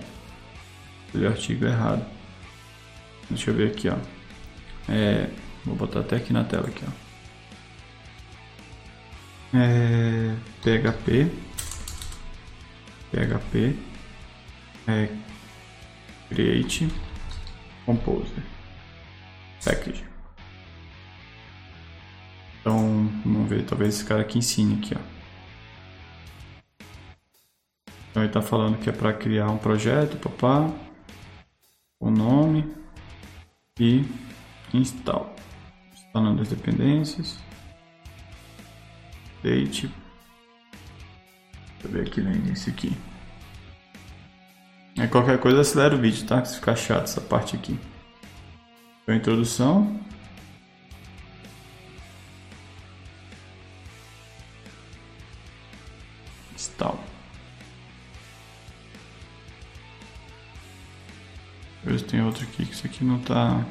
[1.13, 2.05] O artigo é errado.
[3.29, 4.16] Deixa eu ver aqui, ó.
[4.89, 5.29] É,
[5.65, 7.07] vou botar até aqui na tela aqui, ó.
[9.57, 11.31] É, PHP
[13.11, 13.75] PHP
[14.87, 15.09] é,
[16.29, 16.87] create
[17.85, 18.43] Composer
[19.63, 20.05] Package.
[22.61, 25.17] Então, vamos ver, talvez esse cara aqui ensine aqui, ó.
[28.11, 30.69] Então ele está falando que é para criar um projeto, papá,
[31.99, 32.65] o nome
[33.79, 34.03] e
[34.73, 35.33] install.
[35.93, 37.37] Instalando as dependências.
[39.43, 39.87] Date.
[39.87, 42.95] Deixa eu ver aqui no início aqui.
[44.97, 46.43] É qualquer coisa acelera o vídeo, tá?
[46.43, 47.79] Se ficar chato essa parte aqui.
[49.03, 49.99] Então, introdução.
[56.55, 56.99] Install.
[61.85, 63.63] Se tem outro aqui que isso aqui não tá.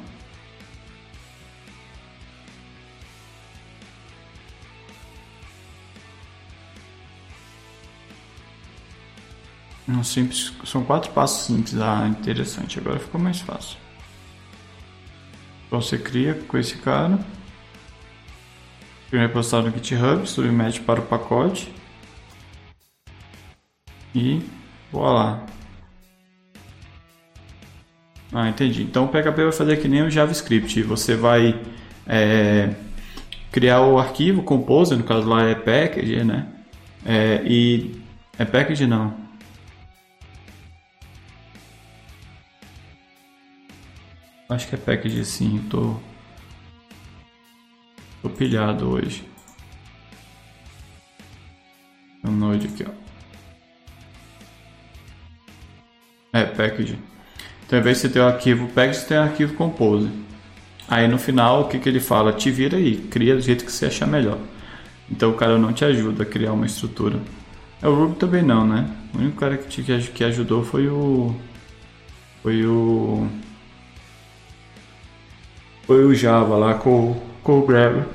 [9.87, 11.79] Um simples, são quatro passos simples.
[11.79, 12.77] Ah, interessante.
[12.77, 13.77] Agora ficou mais fácil.
[15.71, 17.19] Você cria com esse cara.
[19.09, 21.73] Cria um repositório no GitHub, submete para o pacote.
[24.13, 24.41] E
[24.91, 25.45] lá.
[28.33, 28.83] Ah, entendi.
[28.83, 30.83] Então o PHP vai fazer que nem o JavaScript.
[30.83, 31.57] Você vai
[32.05, 32.73] é,
[33.51, 36.47] criar o arquivo Composer, no caso lá é package, né?
[37.05, 38.01] É, e
[38.37, 39.26] é package não.
[44.49, 45.95] Acho que é package sim, tô.
[48.21, 49.23] Tô pilhado hoje.
[52.23, 52.91] O Node aqui, ó.
[56.31, 56.97] É, package.
[57.65, 60.09] Então, ao invés de você ter o arquivo package, você tem o arquivo compose.
[60.87, 62.31] Aí no final, o que, que ele fala?
[62.31, 64.39] Te vira aí, cria do jeito que você achar melhor.
[65.11, 67.19] Então o cara não te ajuda a criar uma estrutura.
[67.81, 68.89] É o Ruby também não, né?
[69.13, 71.35] O único cara que, te, que ajudou foi o.
[72.41, 73.27] Foi o
[75.87, 78.07] foi o Java lá com, com o Gravity.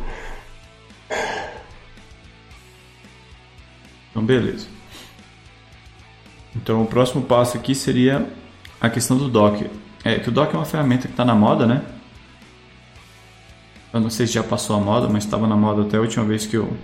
[4.11, 4.67] Então, beleza.
[6.55, 8.31] Então, o próximo passo aqui seria
[8.79, 9.71] a questão do Docker.
[10.05, 11.83] É que o Docker é uma ferramenta que está na moda, né?
[13.91, 16.27] Eu não sei se já passou a moda, mas estava na moda até a última
[16.27, 16.77] vez que eu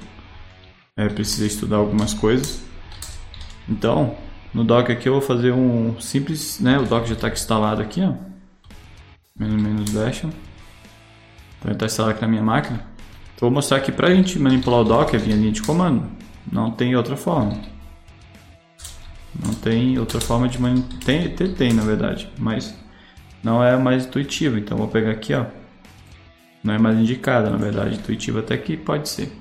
[0.97, 2.63] é, precisei estudar algumas coisas.
[3.69, 4.17] Então,
[4.55, 6.79] no Docker aqui eu vou fazer um simples, né?
[6.79, 8.15] O Docker já está instalado aqui, ó.
[9.39, 10.25] Menos menos dash.
[11.59, 12.99] Então ele está instalado aqui na minha máquina.
[13.39, 16.11] Então, vou mostrar aqui para a gente manipular o Docker via linha de comando.
[16.51, 17.57] Não tem outra forma.
[19.41, 20.99] Não tem outra forma de manipular.
[21.05, 22.77] Tem, tem, tem, na verdade, mas
[23.41, 24.59] não é mais intuitivo.
[24.59, 25.47] Então, vou pegar aqui, ó.
[26.65, 27.95] Não é mais indicada, na verdade.
[27.95, 29.33] Intuitivo até que pode ser.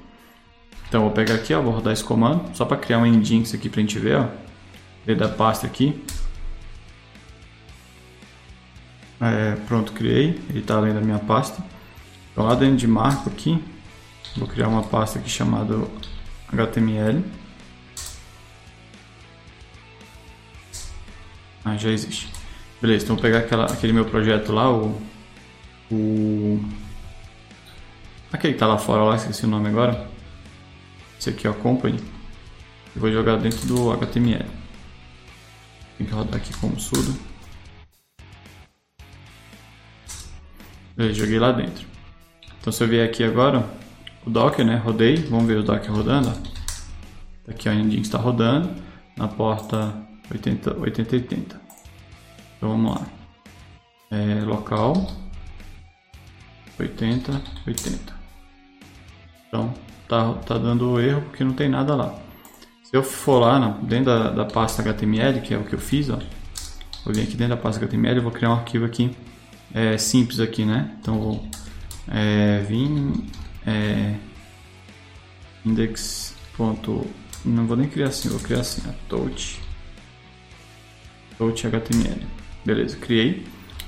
[0.88, 1.62] Então, vou pegar aqui, ó.
[1.62, 2.56] Vou rodar esse comando.
[2.56, 4.28] Só para criar um Nginx aqui para a gente ver, ó.
[5.08, 6.04] Dentro da pasta aqui.
[9.20, 10.40] É, pronto, criei.
[10.52, 11.64] Ele está além da minha pasta.
[12.38, 13.60] Então, lá dentro de marco aqui,
[14.38, 15.76] Vou criar uma pasta aqui chamada
[16.54, 17.26] HTML.
[21.66, 22.32] Ah, já existe.
[22.80, 25.02] Beleza, então vou pegar aquela, aquele meu projeto lá, o,
[25.92, 26.64] o...
[28.32, 30.08] Aquele que tá lá fora, lá, esqueci o nome agora.
[31.20, 32.00] Esse aqui é o Company.
[32.96, 34.46] E vou jogar dentro do HTML.
[35.98, 37.20] Tem que rodar aqui como sudo.
[40.96, 41.97] Beleza, joguei lá dentro.
[42.68, 43.66] Então se eu vier aqui agora,
[44.26, 44.76] o Docker, né?
[44.76, 46.34] Rodei, vamos ver o Docker rodando.
[47.46, 48.70] Tá aqui a Nginx está rodando
[49.16, 49.96] na porta
[50.30, 51.62] 80, 8080.
[52.58, 53.08] Então vamos lá.
[54.12, 55.08] É, local
[56.78, 58.14] 80, 80.
[59.48, 59.74] Então
[60.10, 62.20] tá, tá dando erro porque não tem nada lá.
[62.84, 65.80] Se eu for lá no, dentro da, da, pasta HTML, que é o que eu
[65.80, 66.20] fiz, ó,
[67.06, 69.16] vou vir aqui dentro da pasta HTML, vou criar um arquivo aqui
[69.74, 70.98] é, simples aqui, né?
[71.00, 71.48] Então vou
[72.10, 72.90] é, vir
[73.66, 74.16] é,
[75.66, 76.36] index.
[76.56, 77.06] Ponto,
[77.46, 79.60] não vou nem criar assim, vou criar assim, a touch,
[81.38, 82.26] touch HTML.
[82.66, 83.46] Beleza, criei.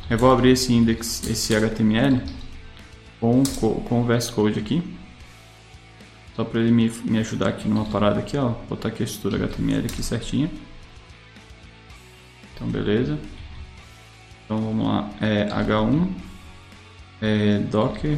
[0.10, 2.22] Eu vou abrir esse index, esse HTML
[3.20, 4.82] com, com o VS Code aqui.
[6.36, 8.50] Só para ele me, me ajudar aqui numa parada aqui, ó.
[8.70, 10.50] Botar aqui a estrutura HTML aqui certinha.
[12.56, 13.20] Então, beleza.
[14.46, 15.10] Então, vamos lá.
[15.20, 16.08] É H1,
[17.22, 18.18] é Docker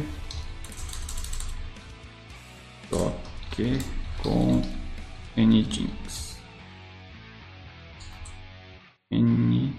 [2.90, 3.78] Docker
[4.22, 4.62] com
[5.36, 6.38] nginx.
[9.10, 9.74] N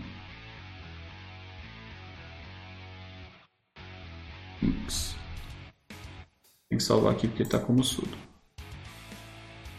[6.69, 8.17] Tem que salvar aqui porque está como sudo.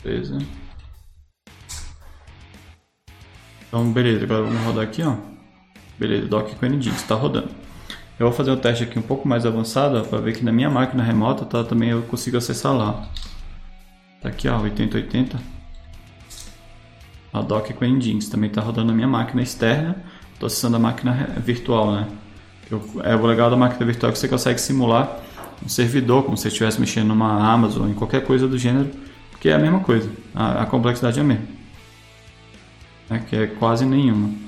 [0.04, 0.38] Beleza.
[3.66, 4.24] Então, beleza.
[4.24, 5.16] Agora vamos rodar aqui, ó.
[5.98, 6.86] Beleza, Docker com nginx.
[6.86, 7.63] Está rodando.
[8.18, 10.70] Eu vou fazer um teste aqui um pouco mais avançado para ver que na minha
[10.70, 13.08] máquina remota tá, também eu consigo acessar lá.
[14.22, 15.38] Tá aqui ó, 8080.
[17.32, 19.96] A Docker com Nginx também está rodando na minha máquina externa.
[20.32, 22.08] Estou acessando a máquina virtual, né?
[22.70, 25.20] Eu, é o legal da máquina virtual é que você consegue simular
[25.64, 28.90] um servidor, como se você estivesse mexendo numa Amazon, em qualquer coisa do gênero,
[29.30, 30.08] porque é a mesma coisa.
[30.34, 31.44] A, a complexidade é a mesma.
[33.10, 34.43] É, que é quase nenhuma.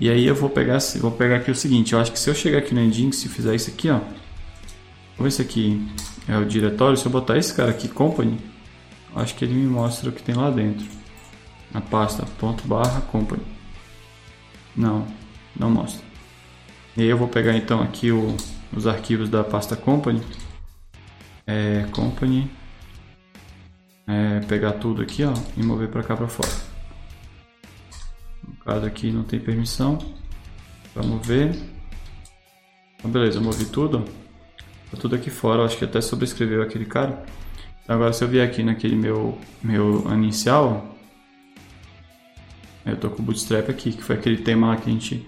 [0.00, 2.34] E aí eu vou pegar, vou pegar aqui o seguinte, eu acho que se eu
[2.34, 3.98] chegar aqui no Nginx e fizer isso aqui, ó.
[5.14, 5.86] Vou ver se aqui
[6.26, 8.38] é o diretório, se eu botar esse cara aqui, company,
[9.14, 10.86] acho que ele me mostra o que tem lá dentro.
[11.70, 13.42] Na pasta ponto barra company.
[14.74, 15.06] Não,
[15.54, 16.02] não mostra.
[16.96, 18.34] E aí eu vou pegar então aqui o,
[18.74, 20.22] os arquivos da pasta company.
[21.46, 22.50] É, company.
[24.06, 26.69] É, pegar tudo aqui ó, e mover para cá para fora
[28.64, 29.98] caso aqui não tem permissão.
[30.94, 31.54] Vamos ver.
[32.98, 34.04] Então, beleza, eu movi tudo.
[34.90, 37.24] Tá tudo aqui fora, eu acho que até sobrescreveu aquele cara.
[37.82, 40.96] Então, agora se eu vier aqui naquele meu, meu inicial,
[42.84, 45.26] eu tô com o Bootstrap aqui, que foi aquele tema lá que a gente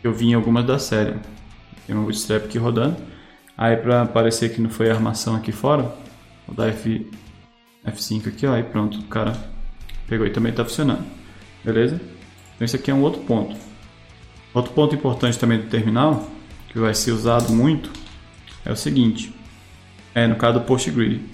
[0.00, 1.18] que eu vi em algumas da série.
[1.86, 2.96] Tem um Bootstrap aqui rodando.
[3.56, 5.82] Aí para aparecer que não foi armação aqui fora,
[6.46, 7.10] vou dar F,
[7.84, 9.32] F5 aqui, ó, e pronto, o cara
[10.06, 11.04] pegou e também está funcionando.
[11.64, 12.00] Beleza?
[12.58, 13.56] Então esse aqui é um outro ponto.
[14.52, 16.28] Outro ponto importante também do terminal,
[16.70, 17.88] que vai ser usado muito,
[18.64, 19.32] é o seguinte.
[20.12, 21.24] É no caso do PostGrid.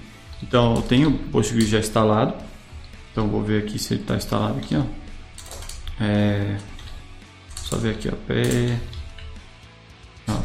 [0.43, 2.35] Então eu tenho o PostGrid já instalado.
[3.11, 4.85] Então vou ver aqui se ele está instalado aqui, ó.
[5.99, 6.59] É,
[7.57, 8.13] só ver aqui, ó.
[10.29, 10.41] Ó.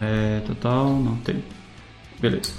[0.00, 1.42] É, total, não tem.
[2.20, 2.52] Beleza.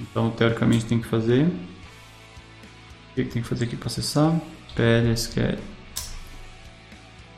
[0.00, 1.46] Então teoricamente tem que fazer.
[1.46, 4.40] O que tem que fazer aqui para acessar?
[4.74, 5.73] PLSQL.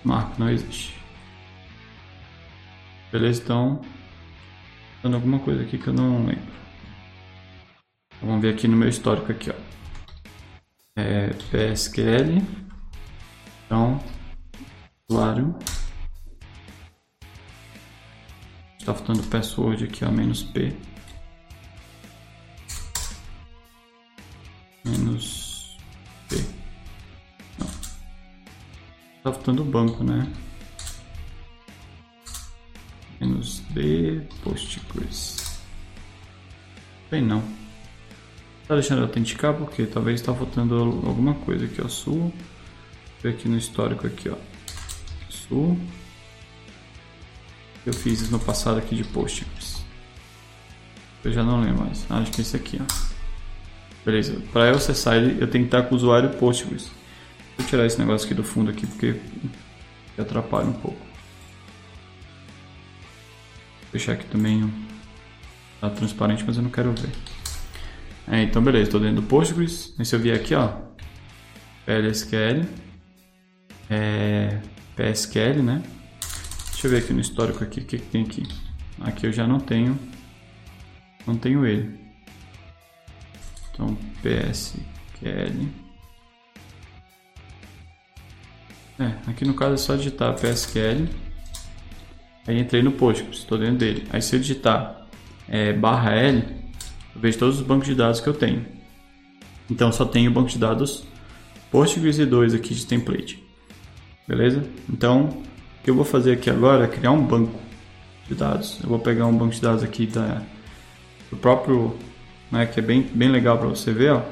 [0.06, 0.94] Marco não existe.
[3.10, 3.82] Beleza, então.
[5.02, 6.54] Dando alguma coisa aqui que eu não lembro.
[8.22, 9.54] Vamos ver aqui no meu histórico aqui, ó.
[10.94, 12.40] É PSQL.
[13.66, 14.00] Então,
[15.10, 15.56] usuário.
[18.78, 20.72] Está faltando password aqui, ó, menos P.
[24.84, 25.76] Menos
[26.28, 26.55] Tá
[29.32, 30.30] faltando o banco, né?
[33.20, 35.60] Menos D, Postgres.
[37.10, 37.42] Bem, não.
[38.68, 41.88] Tá deixando autenticar porque talvez está faltando alguma coisa aqui, ó.
[41.88, 42.32] Sul.
[43.22, 44.36] Ver aqui no histórico aqui, ó.
[45.30, 45.78] Sul.
[47.84, 49.84] Eu fiz no passado aqui de Postgres.
[51.24, 52.04] Eu já não lembro mais.
[52.10, 52.84] Ah, acho que é esse aqui, ó.
[54.04, 54.40] Beleza.
[54.52, 56.90] Para eu acessar ele, eu tenho que estar com o usuário Postgres.
[57.56, 59.20] Vou tirar esse negócio aqui do fundo aqui porque
[60.18, 60.98] atrapalha um pouco.
[63.80, 64.70] Vou deixar aqui também
[65.80, 67.10] tá transparente, mas eu não quero ver.
[68.28, 69.94] É, então beleza, estou dentro do Postgres.
[69.98, 70.72] E se eu vier aqui, ó,
[71.84, 72.66] PLSQL,
[73.88, 74.60] é,
[74.96, 75.82] PSQL, né?
[76.72, 78.42] Deixa eu ver aqui no histórico aqui, o que, que tem aqui.
[79.00, 79.98] Aqui eu já não tenho,
[81.26, 81.98] não tenho ele.
[83.72, 85.85] Então, PSQL.
[88.98, 91.08] É, aqui no caso é só digitar PSQL.
[92.46, 94.06] Aí entrei no Postgres, estou dentro dele.
[94.10, 95.06] Aí se eu digitar
[95.48, 96.44] é, barra L,
[97.14, 98.64] eu vejo todos os bancos de dados que eu tenho.
[99.70, 101.04] Então só tenho o banco de dados
[101.70, 103.42] Postgres e 2 aqui de template.
[104.26, 104.64] Beleza?
[104.88, 107.58] Então, o que eu vou fazer aqui agora é criar um banco
[108.28, 108.78] de dados.
[108.82, 110.42] Eu vou pegar um banco de dados aqui da,
[111.30, 111.96] do próprio
[112.50, 114.22] né, que é bem, bem legal para você ver, ó,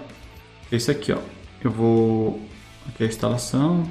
[0.71, 1.19] esse aqui, ó.
[1.63, 2.41] Eu vou
[2.89, 3.89] aqui é a instalação,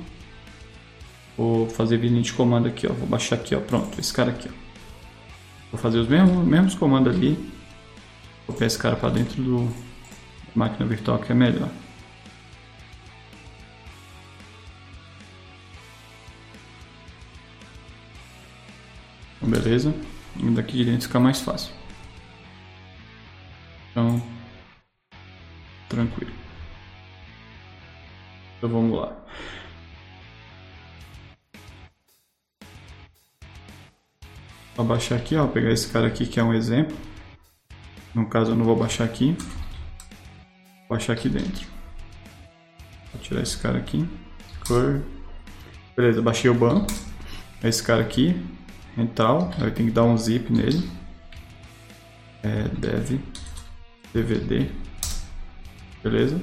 [1.37, 4.49] vou fazer linha de comando aqui, ó, vou baixar aqui, ó, pronto, esse cara aqui,
[4.49, 4.63] ó.
[5.71, 7.33] Vou fazer os mesmos, mesmos comandos ali,
[8.47, 9.73] vou pegar esse cara para dentro do
[10.55, 11.69] máquina virtual que é melhor.
[19.37, 19.93] Então, beleza,
[20.37, 21.73] e daqui de dentro fica mais fácil.
[23.91, 24.21] Então,
[25.89, 26.31] tranquilo.
[28.57, 29.13] Então vamos lá.
[34.75, 36.95] Vou baixar aqui, ó, pegar esse cara aqui que é um exemplo.
[38.13, 39.35] No caso eu não vou baixar aqui.
[40.87, 41.67] Vou baixar aqui dentro.
[43.11, 44.07] Vou tirar esse cara aqui.
[44.67, 45.01] Cor.
[45.95, 46.87] Beleza, baixei o banco.
[47.63, 48.35] Esse cara aqui.
[48.95, 49.51] Rental.
[49.59, 50.89] Aí tem que dar um zip nele.
[52.43, 53.19] É, deve
[54.13, 54.69] DVD,
[56.03, 56.39] beleza?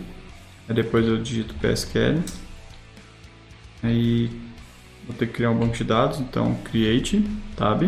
[0.69, 2.23] Aí depois eu digito PSQL,
[3.83, 4.29] aí
[5.07, 7.25] vou ter que criar um banco de dados, então create
[7.57, 7.83] tab,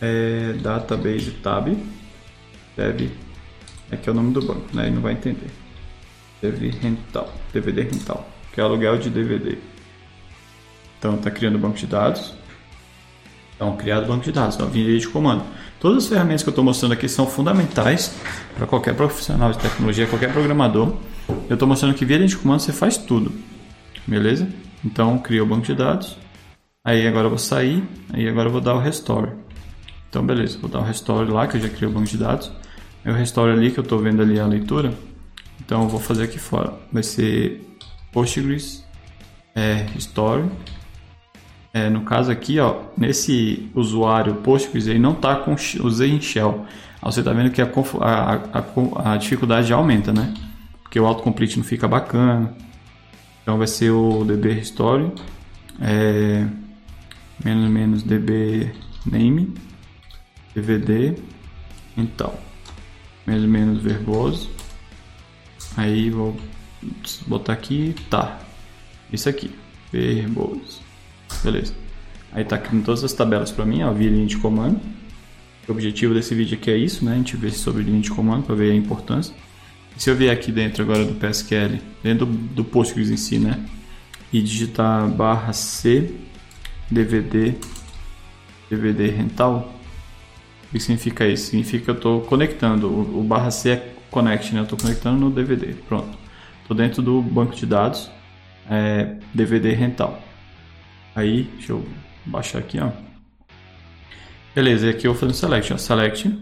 [0.00, 1.76] é, database tab,
[2.76, 3.10] deve,
[3.90, 4.88] aqui é o nome do banco, né?
[4.88, 5.50] E não vai entender.
[6.40, 9.58] Deve rental, DVD rental, que é aluguel de DVD.
[10.98, 12.34] Então está criando banco de dados.
[13.60, 15.44] Então, criado banco de dados, então, vinha de comando.
[15.78, 18.14] Todas as ferramentas que eu estou mostrando aqui são fundamentais
[18.56, 20.96] para qualquer profissional de tecnologia, qualquer programador.
[21.46, 23.30] Eu estou mostrando que via de comando você faz tudo,
[24.06, 24.48] beleza?
[24.82, 26.16] Então, cria o banco de dados.
[26.82, 27.84] Aí agora eu vou sair,
[28.14, 29.32] aí agora eu vou dar o restore.
[30.10, 32.52] Então, beleza, vou dar o restore lá, que eu já criei o banco de dados.
[33.02, 34.92] Aí o restore ali, que eu estou vendo ali a leitura.
[35.64, 36.74] Então, eu vou fazer aqui fora.
[36.92, 37.66] Vai ser
[38.12, 38.84] Postgres
[39.54, 40.44] é, Restore
[41.72, 46.20] é, no caso aqui, ó, nesse usuário Postgres, ele não está com o Z em
[46.20, 46.64] Shell.
[47.02, 50.34] Você está vendo que a, a, a, a, dificuldade aumenta, né?
[50.82, 52.54] Porque o autocomplete não fica bacana.
[53.42, 55.10] Então vai ser o db restore,
[55.80, 56.44] é,
[57.42, 58.70] menos menos db
[59.06, 59.54] name,
[60.54, 61.16] dvd,
[61.96, 62.34] então,
[63.26, 64.50] menos menos verboso.
[65.76, 66.36] Aí vou
[67.26, 68.40] botar aqui, tá,
[69.12, 69.50] isso aqui,
[69.92, 70.80] verboso.
[71.42, 71.74] Beleza.
[72.32, 74.80] Aí tá criando todas as tabelas para mim, ó, via linha de comando.
[75.68, 77.12] O objetivo desse vídeo aqui é isso, né?
[77.12, 79.34] A gente vê sobre linha de comando para ver a importância.
[79.96, 83.38] E se eu vier aqui dentro agora do PSQL, dentro do, do Postgres em si,
[83.38, 83.64] né?
[84.32, 86.14] E digitar barra C
[86.90, 87.54] DVD
[88.68, 89.79] DVD rental,
[90.70, 91.46] o que significa isso?
[91.46, 94.60] Significa que eu estou conectando, o, o, barra C é connect, né?
[94.60, 96.16] Eu estou conectando no DVD, pronto.
[96.62, 98.08] Estou dentro do banco de dados
[98.70, 100.22] é, DVD rental.
[101.14, 101.84] Aí, deixa eu
[102.24, 102.90] baixar aqui, ó.
[104.54, 105.76] Beleza, e aqui eu vou fazer um select, ó.
[105.76, 106.38] Select,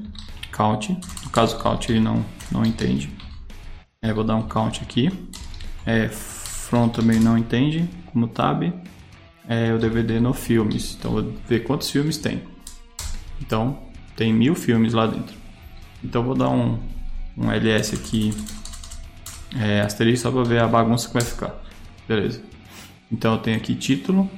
[0.53, 0.93] count.
[1.25, 2.23] No caso, count ele não,
[2.53, 3.11] não entende.
[4.03, 5.11] É, vou dar um count aqui.
[5.87, 8.63] É, front também não entende, como tab.
[9.49, 10.97] É o DVD no filmes.
[10.99, 12.43] Então, vou ver quantos filmes tem.
[13.41, 13.88] Então,
[14.19, 15.37] tem mil filmes lá dentro.
[16.03, 16.77] Então, vou dar um,
[17.37, 18.35] um ls aqui,
[19.57, 21.55] é, asterisco, só para ver a bagunça que vai ficar.
[22.09, 22.43] Beleza.
[23.13, 24.29] Então, eu tenho aqui título,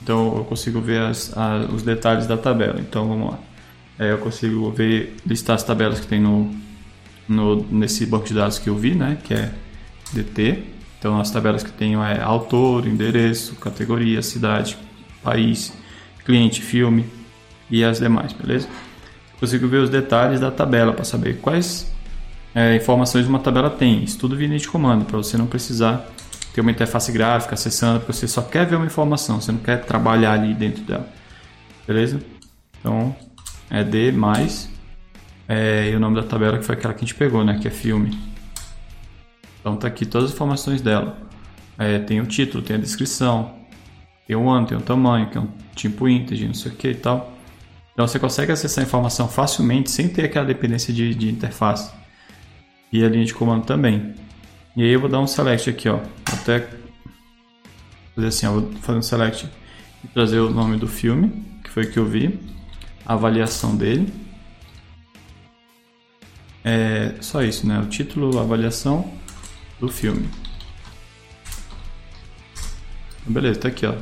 [0.00, 1.34] então eu consigo ver as,
[1.74, 2.78] os detalhes da tabela.
[2.78, 3.38] Então vamos lá.
[3.98, 6.54] É, eu consigo ver, listar as tabelas que tem no,
[7.26, 9.18] no, nesse banco de dados que eu vi, né?
[9.24, 9.52] Que é
[10.12, 10.62] DT.
[10.98, 14.76] Então as tabelas que tem é autor, endereço, categoria, cidade,
[15.22, 15.72] país,
[16.24, 17.23] cliente, filme
[17.78, 18.68] e as demais, beleza?
[19.44, 21.92] consigo ver os detalhes da tabela para saber quais
[22.54, 24.02] é, informações uma tabela tem.
[24.02, 26.06] Isso tudo via de comando, para você não precisar
[26.54, 29.84] ter uma interface gráfica acessando, porque você só quer ver uma informação, você não quer
[29.84, 31.08] trabalhar ali dentro dela.
[31.86, 32.20] Beleza?
[32.80, 33.14] Então,
[33.68, 34.70] é D mais
[35.48, 37.58] é, e o nome da tabela que foi aquela que a gente pegou, né?
[37.60, 38.18] Que é filme.
[39.60, 41.18] Então tá aqui todas as informações dela.
[41.78, 43.52] É, tem o título, tem a descrição,
[44.26, 46.88] tem o ano, tem o tamanho, que é um tipo integer, não sei o que
[46.88, 47.33] e tal.
[47.94, 51.92] Então você consegue acessar a informação facilmente sem ter aquela dependência de, de interface.
[52.92, 54.14] E a linha de comando também.
[54.76, 56.00] E aí eu vou dar um select aqui, ó.
[56.26, 56.68] Até
[58.14, 59.48] fazer assim, ó, vou fazer um select
[60.02, 62.38] e trazer o nome do filme, que foi que eu vi,
[63.06, 64.12] a avaliação dele.
[66.64, 67.78] É só isso, né?
[67.78, 69.12] O título, a avaliação
[69.78, 70.28] do filme.
[73.26, 73.94] Beleza, tá aqui, ó.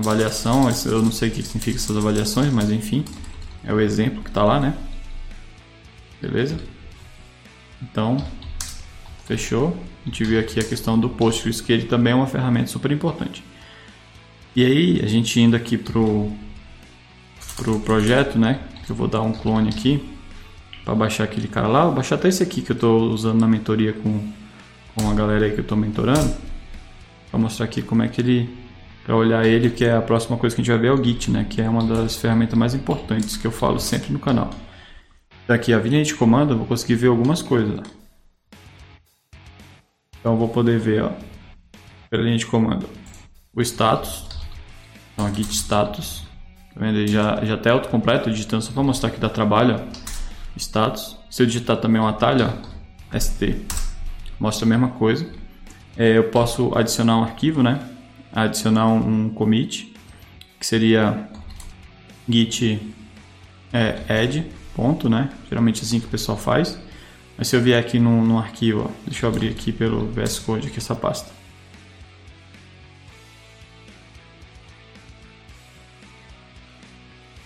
[0.00, 3.04] Avaliação, eu não sei o que significa essas avaliações, mas enfim,
[3.62, 4.74] é o exemplo que tá lá, né?
[6.20, 6.58] Beleza?
[7.82, 8.16] Então,
[9.26, 9.76] fechou.
[10.04, 12.90] A gente viu aqui a questão do Postgres, que ele também é uma ferramenta super
[12.90, 13.44] importante.
[14.56, 16.32] E aí, a gente indo aqui pro,
[17.56, 18.60] pro projeto, né?
[18.88, 20.02] Eu vou dar um clone aqui
[20.84, 21.84] para baixar aquele cara lá.
[21.84, 24.32] Vou baixar até esse aqui que eu estou usando na mentoria com,
[24.94, 26.34] com a galera aí que eu estou mentorando.
[27.30, 28.59] Para mostrar aqui como é que ele.
[29.10, 31.04] Para olhar ele, que é a próxima coisa que a gente vai ver é o
[31.04, 31.44] Git, né?
[31.50, 34.50] Que é uma das ferramentas mais importantes que eu falo sempre no canal.
[35.48, 37.80] Daqui a linha de comando eu vou conseguir ver algumas coisas.
[40.20, 41.10] Então eu vou poder ver, ó,
[42.08, 42.88] pela linha de comando,
[43.52, 44.28] o status.
[45.12, 46.22] Então, a git status.
[46.72, 46.98] Tá vendo?
[46.98, 49.74] Ele já, já até autocompleto, digitando só para mostrar que dá trabalho.
[49.74, 50.56] Ó.
[50.56, 51.18] Status.
[51.28, 53.56] Se eu digitar também um atalho, ó, ST,
[54.38, 55.28] mostra a mesma coisa.
[55.96, 57.90] É, eu posso adicionar um arquivo, né?
[58.32, 59.92] Adicionar um, um commit,
[60.58, 61.28] que seria
[62.28, 62.80] git
[63.72, 65.30] é, add, ponto, né?
[65.48, 66.78] Geralmente é assim que o pessoal faz.
[67.36, 70.38] Mas se eu vier aqui no, no arquivo, ó, deixa eu abrir aqui pelo VS
[70.40, 71.30] Code aqui essa pasta.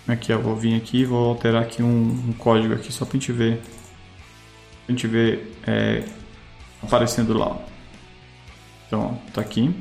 [0.06, 3.16] Aqui, ó, vou vir aqui e vou alterar aqui um, um, código aqui só para
[3.16, 3.62] a gente ver,
[4.86, 6.04] a gente ver é,
[6.82, 7.58] aparecendo lá.
[8.86, 9.74] Então, ó, tá aqui.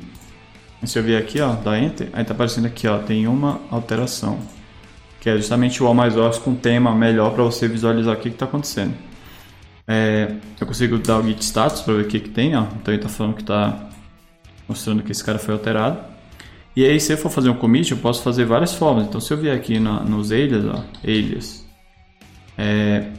[0.86, 4.38] Se eu vier aqui, ó, dá Enter, aí tá aparecendo aqui, ó, tem uma alteração,
[5.20, 8.28] que é justamente o O mais OS com tema melhor para você visualizar o que
[8.28, 8.94] está acontecendo.
[9.86, 12.62] É, eu consigo dar o git status para ver o que, que tem, ó.
[12.80, 13.88] Então ele está falando que está
[14.68, 15.98] mostrando que esse cara foi alterado.
[16.74, 19.06] E aí se eu for fazer um commit, eu posso fazer várias formas.
[19.06, 21.66] Então se eu vier aqui na, nos alias, ó, alias,
[22.56, 23.10] é,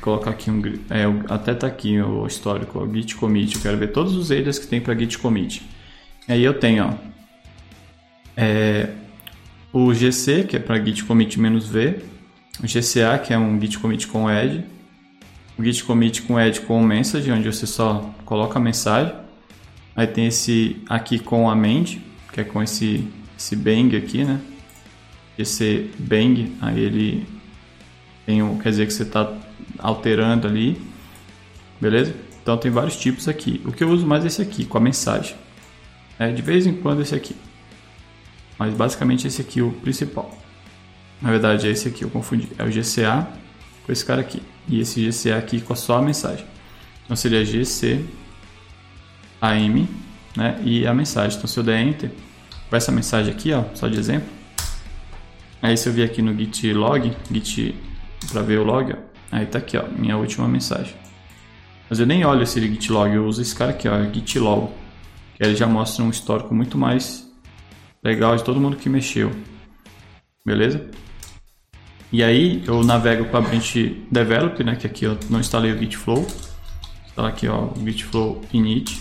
[0.00, 0.60] colocar aqui um,
[0.90, 3.54] é, até tá aqui o histórico, o git commit.
[3.54, 5.62] Eu quero ver todos os alias que tem para git commit.
[6.30, 6.94] Aí eu tenho, ó,
[8.36, 8.88] é,
[9.72, 12.04] o GC, que é para git commit "-v",
[12.62, 14.64] o GCA, que é um git commit com add,
[15.58, 19.12] o git commit com add com message, onde você só coloca a mensagem.
[19.96, 22.00] Aí tem esse aqui com amend,
[22.32, 24.40] que é com esse, esse bang aqui, né?
[25.36, 27.26] Esse bang, aí ele
[28.24, 29.36] tem o, quer dizer que você está
[29.80, 30.80] alterando ali,
[31.80, 32.14] beleza?
[32.40, 33.60] Então tem vários tipos aqui.
[33.64, 35.34] O que eu uso mais é esse aqui, com a mensagem.
[36.20, 37.34] É, de vez em quando esse aqui.
[38.58, 40.30] Mas basicamente esse aqui é o principal.
[41.18, 42.46] Na verdade é esse aqui, eu confundi.
[42.58, 43.26] É o GCA
[43.86, 46.44] com esse cara aqui e esse GCA aqui com só a mensagem.
[47.02, 48.04] Então seria GC
[49.40, 49.88] AM
[50.36, 51.38] né, e a mensagem.
[51.38, 52.10] Então se eu der Enter,
[52.68, 54.28] com essa mensagem aqui, ó, só de exemplo.
[55.62, 57.74] Aí se eu vir aqui no git log, git
[58.30, 58.96] para ver o log, ó,
[59.32, 60.94] aí tá aqui, ó, minha última mensagem.
[61.88, 64.70] Mas eu nem olho esse git log, eu uso esse cara aqui, ó, git log,
[65.40, 67.26] ele já mostra um histórico muito mais
[68.04, 69.32] legal de todo mundo que mexeu.
[70.44, 70.90] Beleza?
[72.12, 75.78] E aí eu navego para a branch develop, né, que aqui eu não instalei o
[75.78, 76.26] git flow.
[77.06, 79.00] Está aqui ó, o git flow init.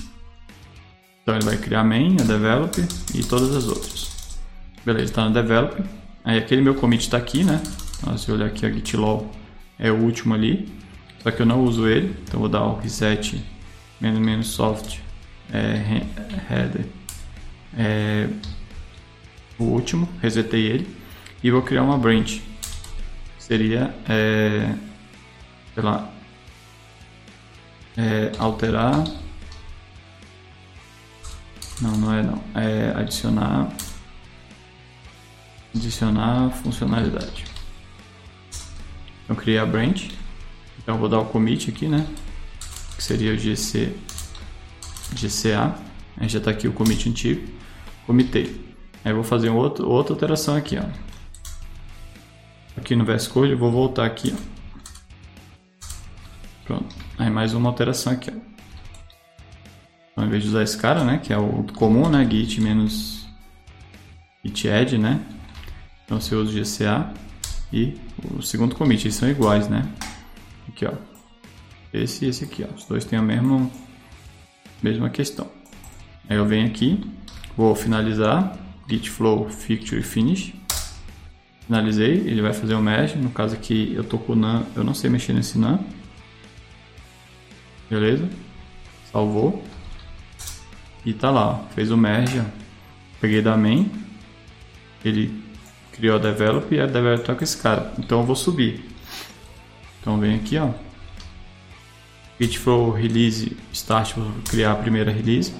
[1.21, 2.77] Então ele vai criar main, a develop
[3.13, 4.39] e todas as outras.
[4.85, 5.83] Beleza, está no develop.
[6.23, 7.61] Aí aquele meu commit está aqui, né?
[7.97, 9.27] Então, se eu olhar aqui a git log
[9.77, 10.69] é o último ali.
[11.21, 13.43] Só que eu não uso ele, então vou dar o reset
[13.99, 14.99] menos menos soft
[15.53, 16.05] é,
[16.49, 16.85] header
[17.77, 18.27] é,
[19.57, 20.95] o último, resetei ele
[21.43, 22.41] e vou criar uma branch
[23.49, 24.75] seria, é,
[25.73, 26.07] sei lá,
[27.97, 29.03] é, alterar,
[31.81, 33.73] não, não é não, é adicionar,
[35.75, 37.43] adicionar funcionalidade.
[39.23, 40.11] Então criei a branch,
[40.77, 42.07] então vou dar o commit aqui, né,
[42.95, 43.95] que seria o GC,
[45.13, 45.75] GCA,
[46.17, 47.47] aí já está aqui o commit antigo,
[48.05, 48.69] comitei.
[49.03, 51.09] Aí vou fazer um outro, outra alteração aqui, ó
[52.79, 54.59] aqui no VS Code, eu vou voltar aqui, ó.
[56.65, 56.95] Pronto.
[57.17, 58.33] Aí mais uma alteração aqui, ó.
[60.11, 63.27] Então, ao invés de usar esse cara, né, que é o comum, né, git menos
[64.43, 65.19] git add, né?
[66.05, 67.13] Então você usa o GCA
[67.71, 67.97] e
[68.35, 69.87] o segundo commit, eles são iguais, né?
[70.67, 70.93] Aqui, ó.
[71.93, 72.73] Esse e esse aqui, ó.
[72.75, 73.69] Os dois têm a mesma
[74.81, 75.47] mesma questão.
[76.29, 77.03] Aí eu venho aqui,
[77.55, 78.57] vou finalizar
[78.89, 80.53] git flow feature finish.
[81.65, 83.15] Finalizei, ele vai fazer o merge.
[83.15, 85.79] No caso aqui eu tô com num, eu não sei mexer nesse num.
[87.89, 88.27] Beleza?
[89.11, 89.63] Salvou.
[91.05, 92.39] E tá lá, fez o merge.
[92.39, 92.43] Ó.
[93.21, 93.91] Peguei da main.
[95.03, 95.33] Ele
[95.91, 97.93] criou a develop e a develop tá com esse cara.
[97.97, 98.83] Então eu vou subir.
[100.01, 100.71] Então vem aqui, ó.
[102.39, 105.53] Git flow release start, vou criar a primeira release.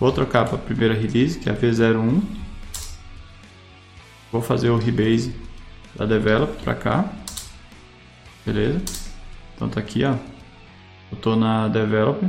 [0.00, 2.22] Vou trocar para a primeira release, que é a V01.
[4.32, 5.34] Vou fazer o rebase
[5.94, 7.12] da develop para cá.
[8.46, 8.82] Beleza?
[9.54, 10.16] Então tá aqui, ó.
[11.10, 12.28] Eu tô na developer.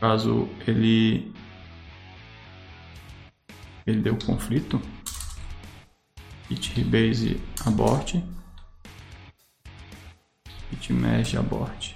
[0.00, 1.32] Caso ele
[3.86, 4.80] ele deu conflito,
[6.48, 8.14] git rebase abort,
[10.70, 11.94] git mesh abort.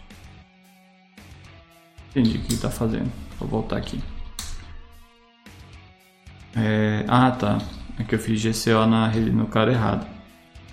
[2.10, 3.10] Entendi o que está fazendo.
[3.38, 4.00] Vou voltar aqui.
[6.56, 7.04] É...
[7.08, 7.58] Ah, tá.
[7.98, 10.14] É que eu fiz GCO na, no cara errado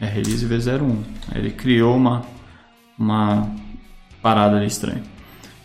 [0.02, 1.04] é release V01.
[1.36, 2.26] Ele criou uma,
[2.98, 3.56] uma
[4.22, 5.04] parada ali estranha.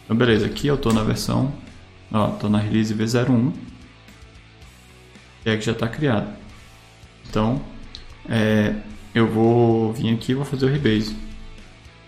[0.04, 1.52] Então beleza, aqui eu estou na versão,
[2.12, 3.52] ó, tô na release V01
[5.44, 6.28] e é que já está criado.
[7.28, 7.60] Então
[8.28, 8.74] é,
[9.14, 11.16] eu vou vir aqui e vou fazer o rebase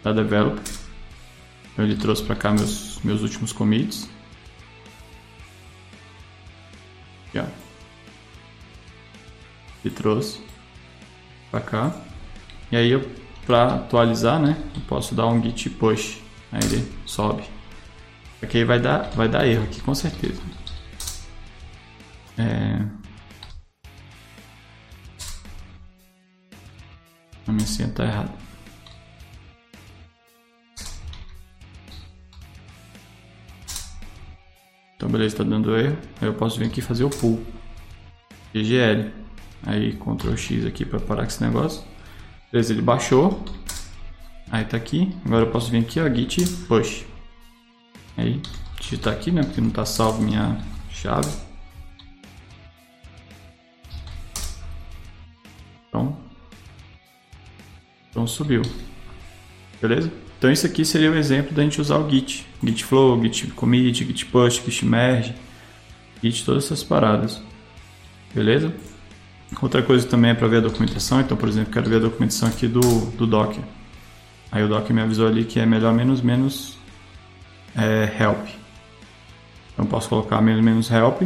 [0.02, 0.62] da developer.
[1.72, 4.08] Então, ele trouxe para cá meus, meus últimos commits.
[7.36, 7.44] Ó.
[9.84, 10.40] Ele trouxe
[11.50, 11.96] para cá.
[12.70, 13.08] E aí eu
[13.46, 16.20] para atualizar, né, eu posso dar um git push,
[16.52, 17.42] aí ele sobe.
[18.42, 20.40] Aqui vai dar vai dar erro aqui com certeza.
[22.36, 22.84] É...
[27.46, 28.37] A minha senha está errada.
[34.98, 35.96] Então beleza, está dando erro.
[36.20, 37.40] Eu posso vir aqui fazer o pull.
[38.52, 39.12] GGL.
[39.62, 41.84] Aí Ctrl X aqui para parar com esse negócio.
[42.50, 43.44] Beleza, ele baixou.
[44.50, 45.14] Aí tá aqui.
[45.24, 47.04] Agora eu posso vir aqui, ó, git push.
[48.16, 48.42] Aí,
[48.80, 51.30] digitar aqui, né, porque não tá salvo minha chave.
[55.88, 56.18] Então,
[58.10, 58.62] então subiu.
[59.80, 60.10] Beleza?
[60.38, 62.46] Então isso aqui seria o exemplo da gente usar o git.
[62.62, 65.34] Git flow, git commit, git push, git merge,
[66.22, 67.42] git todas essas paradas.
[68.32, 68.72] Beleza?
[69.60, 72.48] Outra coisa também é para ver a documentação, então, por exemplo, quero ver a documentação
[72.48, 72.80] aqui do,
[73.16, 73.62] do Docker.
[74.52, 76.78] Aí o Docker me avisou ali que é melhor menos menos
[77.76, 78.46] é, help.
[79.72, 81.22] Então posso colocar menos menos help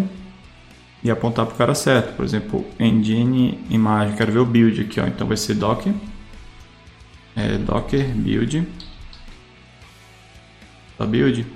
[1.02, 2.14] e apontar para o cara certo.
[2.14, 5.06] Por exemplo, engine imagem, quero ver o build aqui, ó.
[5.06, 5.92] então vai ser Docker,
[7.36, 8.66] é, Docker build,
[10.98, 11.46] tá build,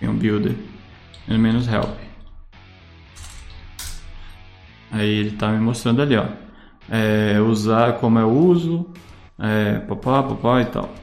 [0.00, 0.54] tem um builder,
[1.26, 1.96] menos menos help.
[4.90, 6.26] Aí ele está me mostrando ali, ó.
[6.88, 8.86] É, usar como é o uso,
[9.38, 10.94] é, papá, papá e tal.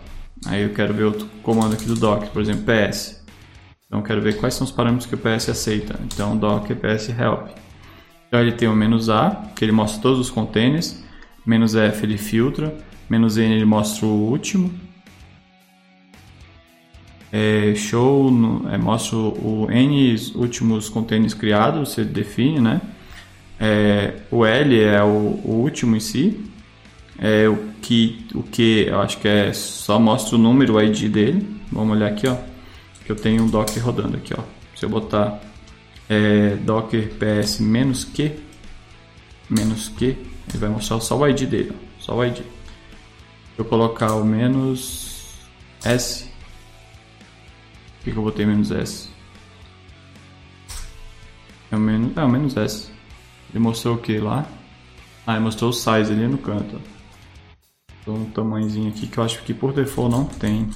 [0.45, 3.21] Aí eu quero ver outro comando aqui do docker, por exemplo, ps.
[3.85, 5.99] Então quero ver quais são os parâmetros que o ps aceita.
[6.05, 7.49] Então docker ps help.
[8.27, 11.03] Então ele tem o menos a, que ele mostra todos os containers,
[11.45, 12.73] menos f ele filtra,
[13.09, 14.71] menos n ele mostra o último.
[17.31, 22.81] É, show no, é, mostra o n últimos containers criados, você define, né?
[23.63, 26.43] É, o L é o, o, último em si.
[27.19, 31.11] É, o que o que eu acho que é só mostra o número, o ID
[31.11, 31.47] dele.
[31.71, 32.35] Vamos olhar aqui, ó.
[33.05, 34.41] Que eu tenho um Docker rodando aqui, ó.
[34.75, 35.39] Se eu botar
[36.09, 38.31] é, Docker PS menos Q,
[39.47, 42.01] menos Q, ele vai mostrar só o ID dele, ó.
[42.01, 42.39] Só o ID.
[43.59, 45.35] Eu colocar o menos
[45.85, 46.30] S,
[48.01, 49.09] por que, que eu botei menos S?
[51.69, 52.89] É o menos, é o menos S.
[53.51, 54.43] Ele mostrou o que lá?
[55.25, 56.81] Ah, ele mostrou o size ali no canto.
[58.01, 60.67] Então um tamanhozinho aqui que eu acho que por default não tem.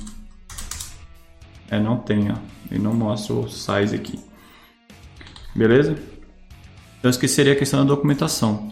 [1.67, 2.35] É, não tem, ó.
[2.69, 4.19] Ele não mostra o size aqui.
[5.55, 5.97] Beleza?
[6.99, 8.71] Então esqueceria a questão da documentação.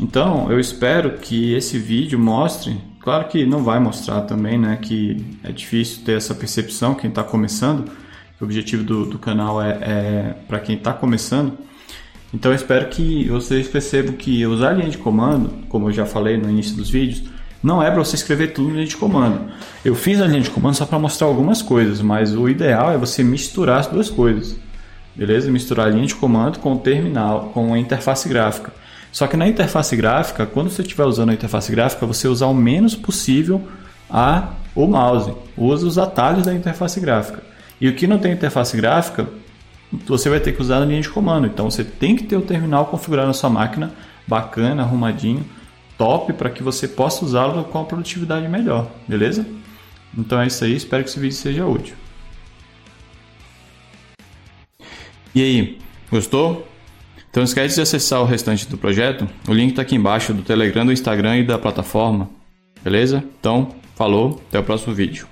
[0.00, 5.24] Então, eu espero que esse vídeo mostre, claro que não vai mostrar também, né, que
[5.44, 7.88] é difícil ter essa percepção quem está começando.
[8.40, 11.56] O objetivo do, do canal é, é para quem está começando,
[12.34, 16.36] Então eu espero que vocês percebam que usar linha de comando, como eu já falei
[16.36, 17.30] no início dos vídeos,
[17.62, 19.52] não é para você escrever tudo em linha de comando.
[19.84, 22.98] Eu fiz a linha de comando só para mostrar algumas coisas, mas o ideal é
[22.98, 24.56] você misturar as duas coisas.
[25.14, 25.48] Beleza?
[25.48, 28.72] Misturar a linha de comando com o terminal, com a interface gráfica.
[29.16, 32.54] Só que na interface gráfica, quando você estiver usando a interface gráfica, você usar o
[32.54, 33.66] menos possível
[34.10, 35.32] a o mouse.
[35.56, 37.42] Use os atalhos da interface gráfica.
[37.80, 39.26] E o que não tem interface gráfica,
[40.06, 41.46] você vai ter que usar a linha de comando.
[41.46, 43.90] Então você tem que ter o terminal configurado na sua máquina,
[44.26, 45.46] bacana, arrumadinho,
[45.96, 49.46] top, para que você possa usá-lo com a produtividade melhor, beleza?
[50.14, 51.96] Então é isso aí, espero que esse vídeo seja útil.
[55.34, 55.78] E aí,
[56.10, 56.75] gostou?
[57.36, 59.28] Então esquece de acessar o restante do projeto.
[59.46, 62.30] O link está aqui embaixo do Telegram, do Instagram e da plataforma.
[62.82, 63.22] Beleza?
[63.38, 65.28] Então, falou, até o próximo vídeo.